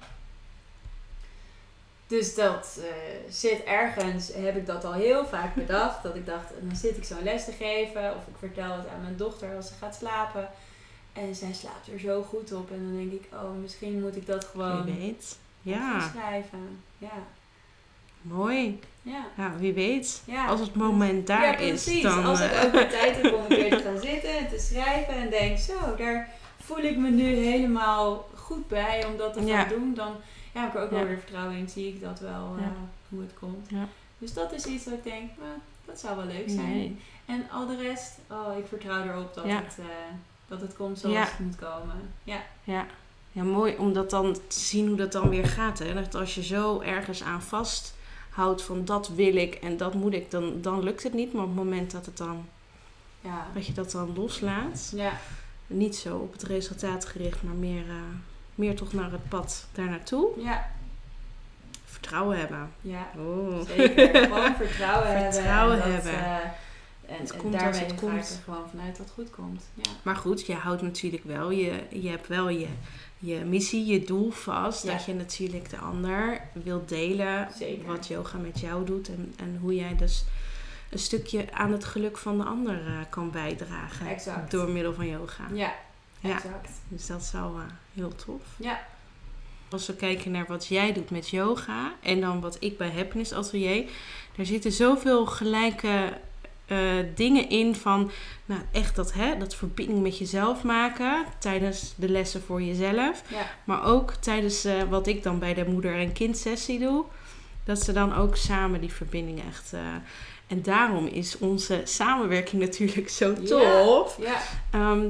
Dus 2.10 2.36
dat 2.36 2.80
eh, 2.80 3.32
zit 3.32 3.64
ergens, 3.64 4.32
heb 4.34 4.56
ik 4.56 4.66
dat 4.66 4.86
al 4.86 4.94
heel 4.94 5.26
vaak 5.26 5.56
bedacht. 5.56 6.04
Dat 6.04 6.16
ik 6.16 6.26
dacht, 6.26 6.52
dan 6.62 6.76
zit 6.76 6.98
ik 6.98 7.04
zo'n 7.04 7.24
les 7.24 7.46
te 7.46 7.52
geven. 7.52 8.16
Of 8.16 8.28
ik 8.28 8.36
vertel 8.40 8.72
het 8.72 8.88
aan 8.88 9.02
mijn 9.02 9.18
dochter 9.18 9.56
als 9.56 9.68
ze 9.68 9.74
gaat 9.80 9.96
slapen. 9.96 10.50
En 11.14 11.36
zij 11.36 11.54
slaapt 11.54 11.88
er 11.94 12.00
zo 12.00 12.22
goed 12.22 12.54
op. 12.54 12.72
En 12.72 12.84
dan 12.84 12.96
denk 12.96 13.12
ik, 13.12 13.30
oh, 13.34 13.62
misschien 13.62 14.02
moet 14.02 14.16
ik 14.16 14.26
dat 14.26 14.46
gewoon 14.46 14.86
Wie 14.86 14.94
weet. 14.94 15.38
Ja, 15.62 16.10
schrijven. 16.10 16.84
Ja, 16.98 17.24
mooi. 18.22 18.80
ja. 19.02 19.26
Ja, 19.38 19.54
wie 19.58 19.74
weet. 19.74 20.22
ja. 20.26 20.46
Als 20.48 20.60
het 20.60 20.76
moment 20.76 21.28
daar 21.28 21.62
ja, 21.62 21.74
is, 21.74 22.02
dan... 22.02 22.26
Als 22.26 22.40
ik 22.40 22.52
eh, 22.52 22.64
ook 22.64 22.72
de 22.72 22.88
tijd 23.00 23.22
heb 23.22 23.34
om 23.34 23.42
een 23.42 23.48
keer 23.48 23.78
te 23.78 23.84
gaan 23.84 24.00
zitten 24.02 24.38
en 24.38 24.48
te 24.48 24.60
schrijven. 24.60 25.14
En 25.14 25.30
denk, 25.30 25.58
zo, 25.58 25.96
daar 25.98 26.30
voel 26.60 26.84
ik 26.84 26.98
me 26.98 27.10
nu 27.10 27.36
helemaal 27.36 28.30
goed 28.36 28.68
bij 28.68 29.06
om 29.06 29.18
dat 29.18 29.34
te 29.34 29.48
gaan 29.48 29.70
doen. 29.70 29.94
Dan 29.94 30.16
ja, 30.54 30.62
heb 30.62 30.70
ik 30.70 30.76
er 30.76 30.84
ook 30.84 30.90
wel 30.90 31.06
weer 31.06 31.18
vertrouwen 31.18 31.56
in. 31.56 31.70
Zie 31.70 31.88
ik 31.88 32.02
dat 32.02 32.20
wel, 32.20 32.56
eh, 32.58 32.66
hoe 33.10 33.22
het 33.22 33.34
komt. 33.40 33.70
Ja. 33.70 33.88
Dus 34.18 34.34
dat 34.34 34.52
is 34.54 34.66
iets 34.66 34.86
wat 34.86 34.94
ik 34.94 35.04
denk, 35.04 35.30
nou, 35.38 35.52
dat 35.86 36.00
zou 36.00 36.16
wel 36.18 36.26
leuk 36.26 36.50
zijn. 36.50 36.70
nee. 36.70 37.00
En 37.26 37.50
al 37.52 37.68
de 37.68 37.76
rest, 37.76 38.18
oh, 38.28 38.58
ik 38.58 38.66
vertrouw 38.68 39.04
erop 39.04 39.34
dat, 39.34 39.44
het, 39.44 39.78
eh, 39.80 39.86
dat 40.48 40.62
het 40.62 40.76
komt 40.76 41.00
zoals 41.00 41.30
het 41.32 41.40
moet 41.40 41.56
komen. 41.56 42.12
Ja, 42.24 42.42
Ja. 42.64 42.86
ja, 43.32 43.44
mooi 43.44 43.76
om 43.78 43.94
dat 43.94 44.10
dan 44.10 44.34
te 44.34 44.60
zien 44.60 44.88
hoe 44.88 44.98
dat 44.98 45.12
dan 45.12 45.30
weer 45.30 45.46
gaat. 45.48 45.80
Hè? 45.80 45.94
Dat 45.94 46.16
als 46.16 46.36
je 46.36 46.44
zo 46.44 46.80
ergens 46.82 47.24
aan 47.24 47.42
vasthoudt 47.42 48.62
van 48.62 48.86
dat 48.86 49.08
wil 49.08 49.36
ik 49.36 49.54
en 49.56 49.78
dat 49.78 49.94
moet 49.94 50.14
ik, 50.14 50.32
dan, 50.32 50.62
dan 50.62 50.84
lukt 50.84 51.04
het 51.04 51.14
niet. 51.14 51.34
Maar 51.34 51.44
op 51.44 51.48
het 51.50 51.58
moment 51.58 51.92
dat, 51.92 52.06
het 52.06 52.18
dan, 52.18 52.46
ja. 53.22 53.48
dat 53.54 53.66
je 53.66 53.74
dat 53.74 53.92
dan 53.92 54.14
loslaat, 54.16 54.92
Ja, 54.96 55.12
niet 55.68 55.96
zo 55.96 56.18
op 56.18 56.32
het 56.32 56.44
resultaat 56.44 57.06
gericht, 57.06 57.44
maar 57.44 57.56
meer, 57.56 57.90
eh, 57.90 57.96
meer 58.60 58.76
toch 58.76 58.94
naar 58.94 59.12
het 59.12 59.30
pad 59.30 59.68
daar 59.74 59.90
naartoe. 59.90 60.28
ja, 60.44 60.72
Vertrouwen 61.86 62.40
hebben. 62.40 62.72
ja. 62.82 63.08
Oh. 63.18 63.62
Zeker. 63.68 64.16
Gewoon 64.24 64.56
vertrouwen, 64.56 65.08
Vertrouwen 65.32 65.82
hebben. 65.82 65.92
en 65.92 65.96
dat, 65.96 66.04
hebben. 66.04 66.24
eh, 66.24 67.16
en, 67.16 67.20
Het 67.22 67.32
en 67.32 67.38
komt 67.40 67.54
daarmee 67.54 67.80
het 67.80 67.96
komt. 67.96 68.30
er 68.30 68.44
gewoon 68.44 68.70
vanuit 68.70 68.98
dat 68.98 69.06
het 69.06 69.14
goed 69.14 69.30
komt. 69.30 69.64
Ja. 69.74 69.92
Maar 70.04 70.16
goed, 70.16 70.46
je 70.46 70.54
houdt 70.54 70.82
natuurlijk 70.82 71.24
wel, 71.24 71.52
je, 71.52 71.84
je 71.90 72.10
hebt 72.10 72.28
wel 72.28 72.50
je, 72.50 72.68
je 73.18 73.36
missie, 73.46 73.86
je 73.86 74.04
doel 74.04 74.32
vast. 74.32 74.84
Ja. 74.84 74.92
Dat 74.92 75.06
je 75.06 75.14
natuurlijk 75.14 75.70
de 75.70 75.78
ander 75.78 76.42
wilt 76.52 76.90
delen 76.90 77.48
Zeker. 77.58 77.86
wat 77.86 78.08
yoga 78.08 78.38
met 78.38 78.60
jou 78.60 78.86
doet. 78.86 79.08
En, 79.10 79.34
en 79.40 79.58
hoe 79.62 79.76
jij 79.76 79.96
dus 79.96 80.24
een 80.90 81.00
stukje 81.00 81.54
aan 81.54 81.72
het 81.72 81.86
geluk 81.86 82.18
van 82.18 82.38
de 82.38 82.44
ander 82.44 82.86
eh, 82.88 82.94
kan 83.10 83.32
bijdragen. 83.32 84.08
Exact. 84.08 84.52
Door 84.52 84.70
middel 84.70 84.94
van 84.94 85.08
yoga. 85.08 85.44
Ja, 85.54 85.74
Ja. 86.20 86.36
exact. 86.36 86.70
Dus 86.88 87.06
dat 87.08 87.22
is 87.22 87.32
eh, 87.34 87.54
heel 87.94 88.16
tof. 88.16 88.42
Ja, 88.58 88.80
Als 89.70 89.88
we 89.88 89.96
kijken 89.96 90.32
naar 90.32 90.46
wat 90.48 90.68
jij 90.68 90.94
doet 90.94 91.10
met 91.10 91.30
yoga 91.30 91.94
en 92.02 92.22
dan 92.22 92.42
wat 92.42 92.58
ik 92.60 92.78
bij 92.78 92.92
Happiness 92.92 93.34
Atelier. 93.34 93.90
Er 94.38 94.46
zitten 94.46 94.72
zoveel 94.72 95.26
gelijke 95.26 96.14
eh, 96.66 96.78
dingen 97.16 97.50
in 97.50 97.76
van, 97.76 98.12
nou 98.46 98.62
echt 98.72 98.96
dat, 98.96 99.14
hè, 99.14 99.38
dat 99.38 99.56
verbinding 99.56 100.02
met 100.02 100.18
jezelf 100.18 100.64
maken 100.64 101.26
tijdens 101.40 101.94
de 101.96 102.10
lessen 102.10 102.42
voor 102.42 102.62
jezelf. 102.62 103.24
ja, 103.28 103.46
Maar 103.64 103.84
ook 103.86 104.14
tijdens 104.14 104.66
eh, 104.66 104.84
wat 104.84 105.08
ik 105.08 105.24
dan 105.24 105.40
bij 105.40 105.54
de 105.54 105.66
moeder- 105.66 105.96
en 106.00 106.12
kindsessie 106.14 106.80
doe. 106.80 107.04
Dat 107.64 107.84
ze 107.84 107.92
dan 107.94 108.16
ook 108.16 108.36
samen 108.36 108.82
die 108.82 108.94
verbinding 108.94 109.42
echt... 109.48 109.74
en 110.48 110.62
daarom 110.62 111.06
is 111.06 111.38
onze 111.38 111.82
samenwerking 111.84 112.62
natuurlijk 112.62 113.10
zo 113.10 113.34
tof. 113.34 114.18
ja. 114.22 114.42
Ehm, 114.72 115.06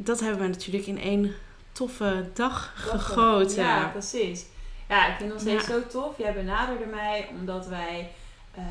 dat 0.00 0.20
hebben 0.20 0.40
we 0.40 0.48
natuurlijk 0.48 0.86
in 0.86 0.98
één 0.98 1.34
toffe 1.72 2.28
dag 2.34 2.72
gegoten. 2.76 3.62
Ja, 3.62 3.88
precies. 3.88 4.46
Ja, 4.88 5.06
ik 5.08 5.16
vind 5.16 5.32
het 5.32 5.32
nog 5.32 5.40
steeds 5.40 5.66
Ja. 5.66 5.72
zo 5.72 5.86
tof. 5.86 6.18
Jij 6.18 6.32
benaderde 6.34 6.86
mij 6.86 7.28
omdat 7.38 7.66
wij 7.66 8.10
eh, 8.54 8.62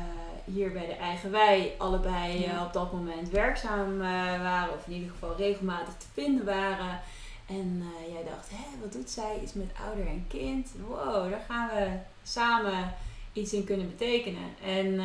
hier 0.44 0.72
bij 0.72 0.86
de 0.86 0.92
Eigen 0.94 1.30
Wij 1.30 1.74
allebei 1.78 2.44
eh, 2.44 2.62
op 2.62 2.72
dat 2.72 2.92
moment 2.92 3.30
werkzaam 3.30 3.92
eh, 4.00 4.42
waren. 4.42 4.74
Of 4.74 4.86
in 4.86 4.92
ieder 4.92 5.10
geval 5.10 5.36
regelmatig 5.36 5.94
te 5.94 6.06
vinden 6.12 6.44
waren. 6.44 7.00
En 7.46 7.82
jij 8.12 8.24
dacht, 8.24 8.48
hé, 8.50 8.80
wat 8.80 8.92
doet 8.92 9.10
zij? 9.10 9.38
Iets 9.42 9.52
met 9.52 9.70
ouder 9.86 10.06
en 10.06 10.24
kind. 10.28 10.70
Wow, 10.88 11.30
daar 11.30 11.44
gaan 11.48 11.68
we 11.68 11.88
samen 12.22 12.94
iets 13.32 13.52
in 13.52 13.64
kunnen 13.64 13.88
betekenen. 13.88 14.54
En 14.64 15.00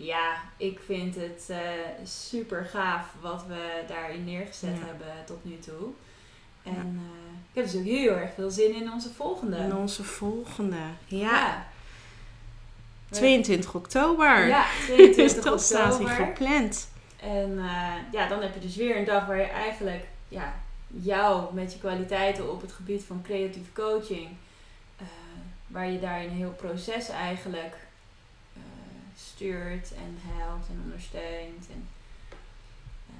ja, 0.00 0.36
ik 0.56 0.80
vind 0.86 1.14
het 1.14 1.46
uh, 1.50 1.56
super 2.04 2.64
gaaf 2.64 3.06
wat 3.20 3.44
we 3.46 3.82
daarin 3.88 4.24
neergezet 4.24 4.76
Ja. 4.80 4.86
hebben 4.86 5.06
tot 5.26 5.44
nu 5.44 5.58
toe. 5.58 5.88
En 6.62 7.00
eh, 7.02 7.32
ik 7.50 7.54
heb 7.54 7.64
dus 7.64 7.76
ook 7.76 7.84
heel 7.84 8.12
erg 8.16 8.34
veel 8.34 8.50
zin 8.50 8.74
in 8.74 8.92
onze 8.92 9.12
volgende. 9.12 9.56
En 9.56 9.76
onze 9.76 10.04
volgende. 10.04 10.76
Ja, 11.06 11.18
Ja. 11.18 11.66
22 13.10 13.74
oktober. 13.74 14.46
Ja, 14.46 14.64
Dus 14.76 14.84
22 14.86 15.44
dat 15.44 15.62
staat 15.62 15.98
hier 15.98 16.06
oktober. 16.08 16.26
gepland. 16.26 16.88
En 17.20 17.58
eh, 17.58 17.92
ja, 18.12 18.28
dan 18.28 18.42
heb 18.42 18.54
je 18.54 18.60
dus 18.60 18.76
weer 18.76 18.96
een 18.96 19.04
dag 19.04 19.26
waar 19.26 19.36
je 19.38 19.42
eigenlijk 19.42 20.04
ja, 20.28 20.54
jou 20.88 21.54
met 21.54 21.72
je 21.72 21.78
kwaliteiten 21.78 22.50
op 22.52 22.60
het 22.60 22.72
gebied 22.72 23.04
van 23.04 23.22
creatieve 23.22 23.72
coaching, 23.72 24.28
waar 25.66 25.90
je 25.90 26.00
daar 26.00 26.20
een 26.20 26.30
heel 26.30 26.52
proces 26.52 27.08
eigenlijk 27.08 27.74
stuurt 29.38 29.92
en 29.94 30.18
helpt 30.20 30.68
en 30.68 30.80
ondersteunt. 30.84 31.66
En, 31.72 31.88
eh, 33.08 33.14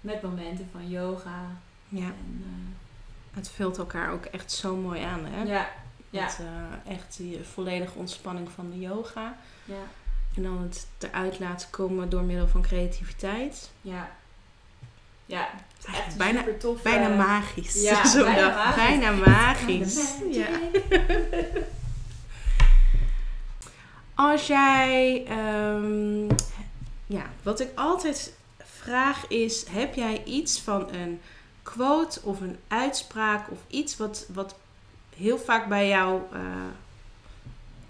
met 0.00 0.22
momenten 0.22 0.68
van 0.72 0.88
yoga. 0.88 1.44
Ja, 1.88 2.04
En, 2.06 2.76
het 3.32 3.48
vult 3.50 3.78
elkaar 3.78 4.12
ook 4.12 4.24
echt 4.24 4.52
zo 4.52 4.76
mooi 4.76 5.02
aan, 5.02 5.24
hè? 5.24 5.42
eh, 5.42 5.48
ja, 5.48 5.68
ja, 6.10 6.24
Met, 6.24 6.40
eh, 6.40 6.92
echt 6.92 7.16
die 7.16 7.44
volledige 7.44 7.98
ontspanning 7.98 8.48
van 8.50 8.70
de 8.70 8.78
yoga. 8.78 9.36
ja, 9.64 9.82
En 10.36 10.42
dan 10.42 10.62
het 10.62 10.86
eruit 10.98 11.38
laten 11.38 11.70
komen 11.70 12.08
door 12.10 12.22
middel 12.22 12.48
van 12.48 12.62
creativiteit. 12.62 13.70
ja. 13.80 14.10
Ja, 15.28 15.48
het 15.76 15.88
is 15.94 15.98
echt 16.00 16.16
bijna, 16.16 16.38
super 16.38 16.58
tof. 16.58 16.82
bijna 16.82 17.08
magisch. 17.08 17.82
ja, 17.82 18.04
Zo'n 18.06 18.22
bijna 18.24 18.48
magisch. 18.54 18.74
Bijna 18.76 19.10
magisch. 19.10 20.14
Ja. 20.30 20.48
Als 24.16 24.46
jij, 24.46 25.24
ehm, 25.26 26.24
ja, 27.06 27.26
wat 27.42 27.60
ik 27.60 27.70
altijd 27.74 28.34
vraag 28.58 29.28
is, 29.28 29.66
heb 29.66 29.94
jij 29.94 30.24
iets 30.24 30.60
van 30.60 30.92
een 30.92 31.20
quote 31.62 32.20
of 32.22 32.40
een 32.40 32.58
uitspraak 32.68 33.50
of 33.50 33.58
iets 33.66 33.96
wat, 33.96 34.26
wat 34.34 34.54
heel 35.16 35.38
vaak 35.38 35.68
bij 35.68 35.88
jou 35.88 36.20
eh, 36.32 36.40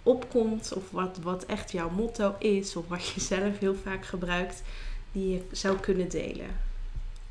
opkomt 0.02 0.72
of 0.72 0.90
wat, 0.90 1.18
wat 1.22 1.44
echt 1.44 1.72
jouw 1.72 1.90
motto 1.90 2.34
is 2.38 2.76
of 2.76 2.88
wat 2.88 3.06
je 3.06 3.20
zelf 3.34 3.58
heel 3.58 3.74
vaak 3.74 4.04
gebruikt, 4.04 4.62
die 5.12 5.30
je 5.30 5.42
zou 5.52 5.78
kunnen 5.78 6.08
delen? 6.08 6.60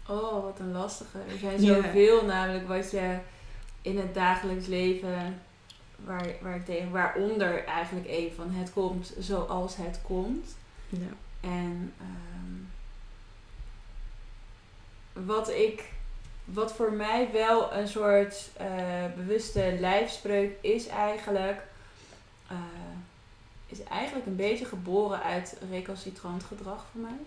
Oh, 0.08 0.44
wat 0.44 0.60
een 0.60 0.72
lastige. 0.72 1.18
Er 1.18 1.38
zijn 1.40 1.60
zoveel 1.60 2.26
namelijk 2.26 2.68
wat 2.68 2.92
je 2.92 3.18
in 3.82 3.98
het 3.98 4.14
dagelijks 4.14 4.68
leven, 4.68 5.42
waar, 6.04 6.28
waar 6.42 6.56
ik 6.56 6.66
tegen, 6.66 6.92
waaronder 6.92 7.66
eigenlijk 7.66 8.08
een 8.10 8.32
van 8.36 8.52
het 8.52 8.74
komt 8.74 9.14
zoals 9.20 9.76
het 9.76 10.00
komt. 10.02 10.56
Ja. 10.90 11.00
En 11.42 11.94
ehm, 12.00 12.64
wat 15.26 15.50
ik, 15.50 15.84
wat 16.46 16.74
voor 16.74 16.92
mij 16.92 17.30
wel 17.32 17.74
een 17.74 17.88
soort 17.88 18.50
eh, 18.58 19.06
bewuste 19.16 19.76
lijfspreuk 19.80 20.56
is 20.62 20.88
eigenlijk, 20.88 21.62
eh, 22.48 22.58
is 23.68 23.84
eigenlijk 23.84 24.26
een 24.26 24.36
beetje 24.36 24.66
geboren 24.66 25.22
uit 25.24 25.58
recalcitrant 25.72 26.44
gedrag 26.44 26.86
voor 26.92 27.02
mij. 27.02 27.18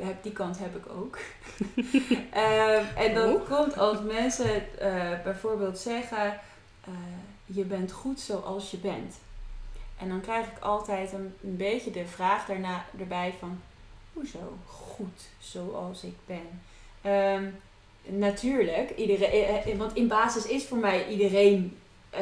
Heb, 0.00 0.22
die 0.22 0.32
kant 0.32 0.58
heb 0.58 0.76
ik 0.76 0.88
ook. 0.88 1.18
Ehm, 2.30 2.84
en 2.96 3.14
dat 3.14 3.34
Oh. 3.34 3.48
komt 3.48 3.78
als 3.78 3.98
mensen 4.02 4.78
eh, 4.78 5.22
bijvoorbeeld 5.24 5.78
zeggen, 5.78 6.40
je 7.52 7.64
bent 7.64 7.92
goed 7.92 8.20
zoals 8.20 8.70
je 8.70 8.76
bent. 8.76 9.14
En 9.98 10.08
dan 10.08 10.20
krijg 10.20 10.46
ik 10.46 10.58
altijd 10.62 11.12
een, 11.12 11.34
een 11.42 11.56
beetje 11.56 11.90
de 11.90 12.06
vraag 12.06 12.46
daarna 12.46 12.84
erbij 12.98 13.34
van, 13.38 13.60
hoezo 14.12 14.56
goed 14.66 15.20
zoals 15.38 16.02
ik 16.04 16.14
ben? 16.26 16.62
Ehm, 17.02 17.50
natuurlijk, 18.18 18.90
iedereen, 18.96 19.30
eh, 19.30 19.72
eh, 19.72 19.78
want 19.78 19.94
in 19.96 20.08
basis 20.08 20.46
is 20.46 20.64
voor 20.66 20.78
mij 20.78 21.08
iedereen, 21.08 21.78
eh, 22.10 22.20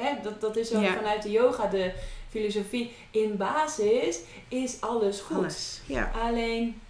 hè, 0.00 0.22
dat, 0.22 0.40
dat 0.40 0.56
is 0.56 0.74
ook 0.74 0.82
Ja. 0.82 0.94
vanuit 0.94 1.22
de 1.22 1.30
yoga 1.30 1.66
de 1.66 1.92
filosofie, 2.30 2.94
in 3.10 3.36
basis 3.36 4.18
is 4.48 4.80
alles 4.80 5.20
goed. 5.20 5.36
Alles. 5.36 5.80
Ja. 5.86 6.10
Alleen, 6.14 6.80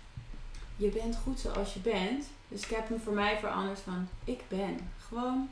je 0.77 0.88
bent 0.88 1.16
goed 1.16 1.40
zoals 1.40 1.75
je 1.75 1.81
bent. 1.81 2.25
Dus 2.49 2.62
ik 2.62 2.70
heb 2.70 2.88
hem 2.88 3.01
voor 3.01 3.12
mij 3.12 3.38
veranderd 3.38 3.81
van, 3.81 4.09
ik 4.25 4.40
ben 4.49 4.90
gewoon, 4.99 5.49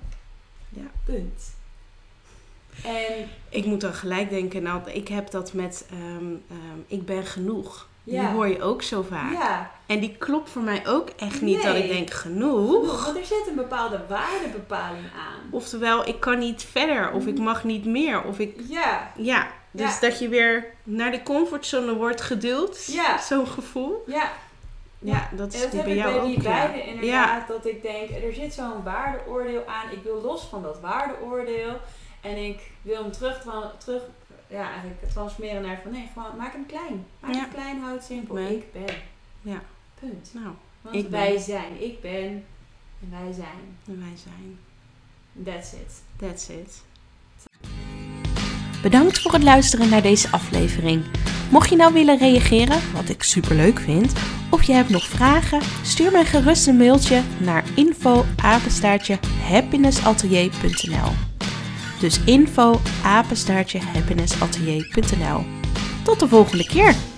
Ja. 0.68 0.90
punt. 1.04 1.54
En 2.84 3.28
Ik 3.48 3.64
moet 3.64 3.80
dan 3.80 3.94
gelijk 3.94 4.30
denken, 4.30 4.62
nou, 4.62 4.90
ik 4.90 5.08
heb 5.08 5.30
dat 5.30 5.52
met 5.52 5.86
ehm, 5.90 6.26
ehm, 6.50 6.78
ik 6.86 7.06
ben 7.06 7.24
genoeg. 7.24 7.88
Die 8.04 8.20
hoor 8.20 8.48
je 8.48 8.62
ook 8.62 8.82
zo 8.82 9.02
vaak. 9.02 9.32
ja, 9.32 9.70
En 9.86 10.00
die 10.00 10.16
klopt 10.18 10.50
voor 10.50 10.62
mij 10.62 10.82
ook 10.86 11.08
echt 11.16 11.40
niet 11.40 11.62
dat 11.62 11.76
ik 11.76 11.88
denk 11.88 12.10
genoeg. 12.10 13.04
want 13.04 13.16
er 13.16 13.24
zit 13.24 13.46
een 13.48 13.54
bepaalde 13.54 14.00
waardebepaling 14.08 15.04
aan. 15.04 15.40
Oftewel, 15.50 16.08
ik 16.08 16.20
kan 16.20 16.38
niet 16.38 16.62
verder 16.70 17.12
of 17.12 17.26
ik 17.26 17.38
mag 17.38 17.64
niet 17.64 17.84
meer. 17.84 18.22
Of 18.24 18.38
ik, 18.38 18.60
Ja, 18.68 19.10
ja, 19.16 19.46
dus 19.70 19.92
Ja. 19.94 20.00
dat 20.00 20.18
je 20.18 20.28
weer 20.28 20.66
naar 20.82 21.10
de 21.10 21.22
comfortzone 21.22 21.94
wordt 21.94 22.20
geduwd. 22.20 22.84
Ja. 22.86 23.18
Zo'n 23.18 23.46
gevoel. 23.46 24.02
ja. 24.06 24.32
Ja, 24.98 25.28
dat 25.32 25.52
En 25.52 25.58
is 25.58 25.62
dat 25.62 25.72
heb 25.72 25.84
bij 25.84 25.92
ik 25.92 25.98
jou 25.98 26.12
bij 26.20 26.26
die 26.28 26.36
ook. 26.36 26.42
Ja. 26.42 26.72
inderdaad. 26.72 27.48
Dat 27.48 27.66
ik 27.66 27.82
denk, 27.82 28.10
er 28.24 28.32
zit 28.34 28.54
zo'n 28.54 28.82
waardeoordeel 28.84 29.62
aan. 29.66 29.90
Ik 29.92 30.02
wil 30.02 30.20
los 30.22 30.42
van 30.50 30.62
dat 30.62 30.80
waardeoordeel. 30.80 31.76
En 32.24 32.44
ik 32.44 32.58
wil 32.82 33.02
hem 33.02 33.12
terug, 33.12 33.46
terug 33.78 34.02
ja, 34.46 34.70
eigenlijk 34.70 35.10
transformeren 35.10 35.62
naar 35.62 35.80
van 35.82 35.92
nee, 35.92 36.08
gewoon 36.12 36.36
maak 36.36 36.52
hem 36.52 36.66
klein. 36.66 37.06
Maak 37.20 37.34
Ja. 37.34 37.40
hem 37.40 37.50
klein, 37.52 37.80
houd 37.80 37.94
het 37.94 38.04
simpel. 38.04 38.38
Ik 38.38 38.72
ben. 38.72 38.82
Ik 38.82 38.86
ben. 38.86 38.94
Ja. 39.42 39.62
Punt. 40.00 40.30
Nou, 40.34 40.54
Want 40.82 40.94
Ik 40.96 41.02
ben. 41.02 41.20
wij 41.20 41.38
zijn. 41.38 41.82
Ik 41.82 42.00
ben. 42.00 42.44
En 43.02 43.10
wij 43.10 43.32
zijn. 43.32 43.76
en 43.86 43.98
wij 43.98 44.16
zijn. 44.22 44.58
That's 45.44 45.72
it. 45.72 46.02
That's 46.16 46.48
it. 46.48 46.82
Bedankt 48.82 49.20
voor 49.20 49.32
het 49.32 49.42
luisteren 49.42 49.88
naar 49.88 50.02
deze 50.02 50.30
aflevering. 50.30 51.04
Mocht 51.50 51.70
je 51.70 51.76
nou 51.76 51.92
willen 51.92 52.18
reageren, 52.18 52.80
wat 52.92 53.08
ik 53.08 53.22
super 53.22 53.54
leuk 53.56 53.78
vind, 53.78 54.12
of 54.50 54.62
je 54.62 54.72
hebt 54.72 54.88
nog 54.88 55.04
vragen, 55.06 55.60
stuur 55.82 56.12
mij 56.12 56.24
gerust 56.24 56.66
een 56.66 56.76
mailtje 56.76 57.22
naar 57.40 57.64
info. 57.74 58.24
Dus 62.04 62.20
info 62.24 62.80
happinessatelier.nl. 63.92 65.44
Tot 66.02 66.20
de 66.20 66.28
volgende 66.28 66.64
keer! 66.64 67.13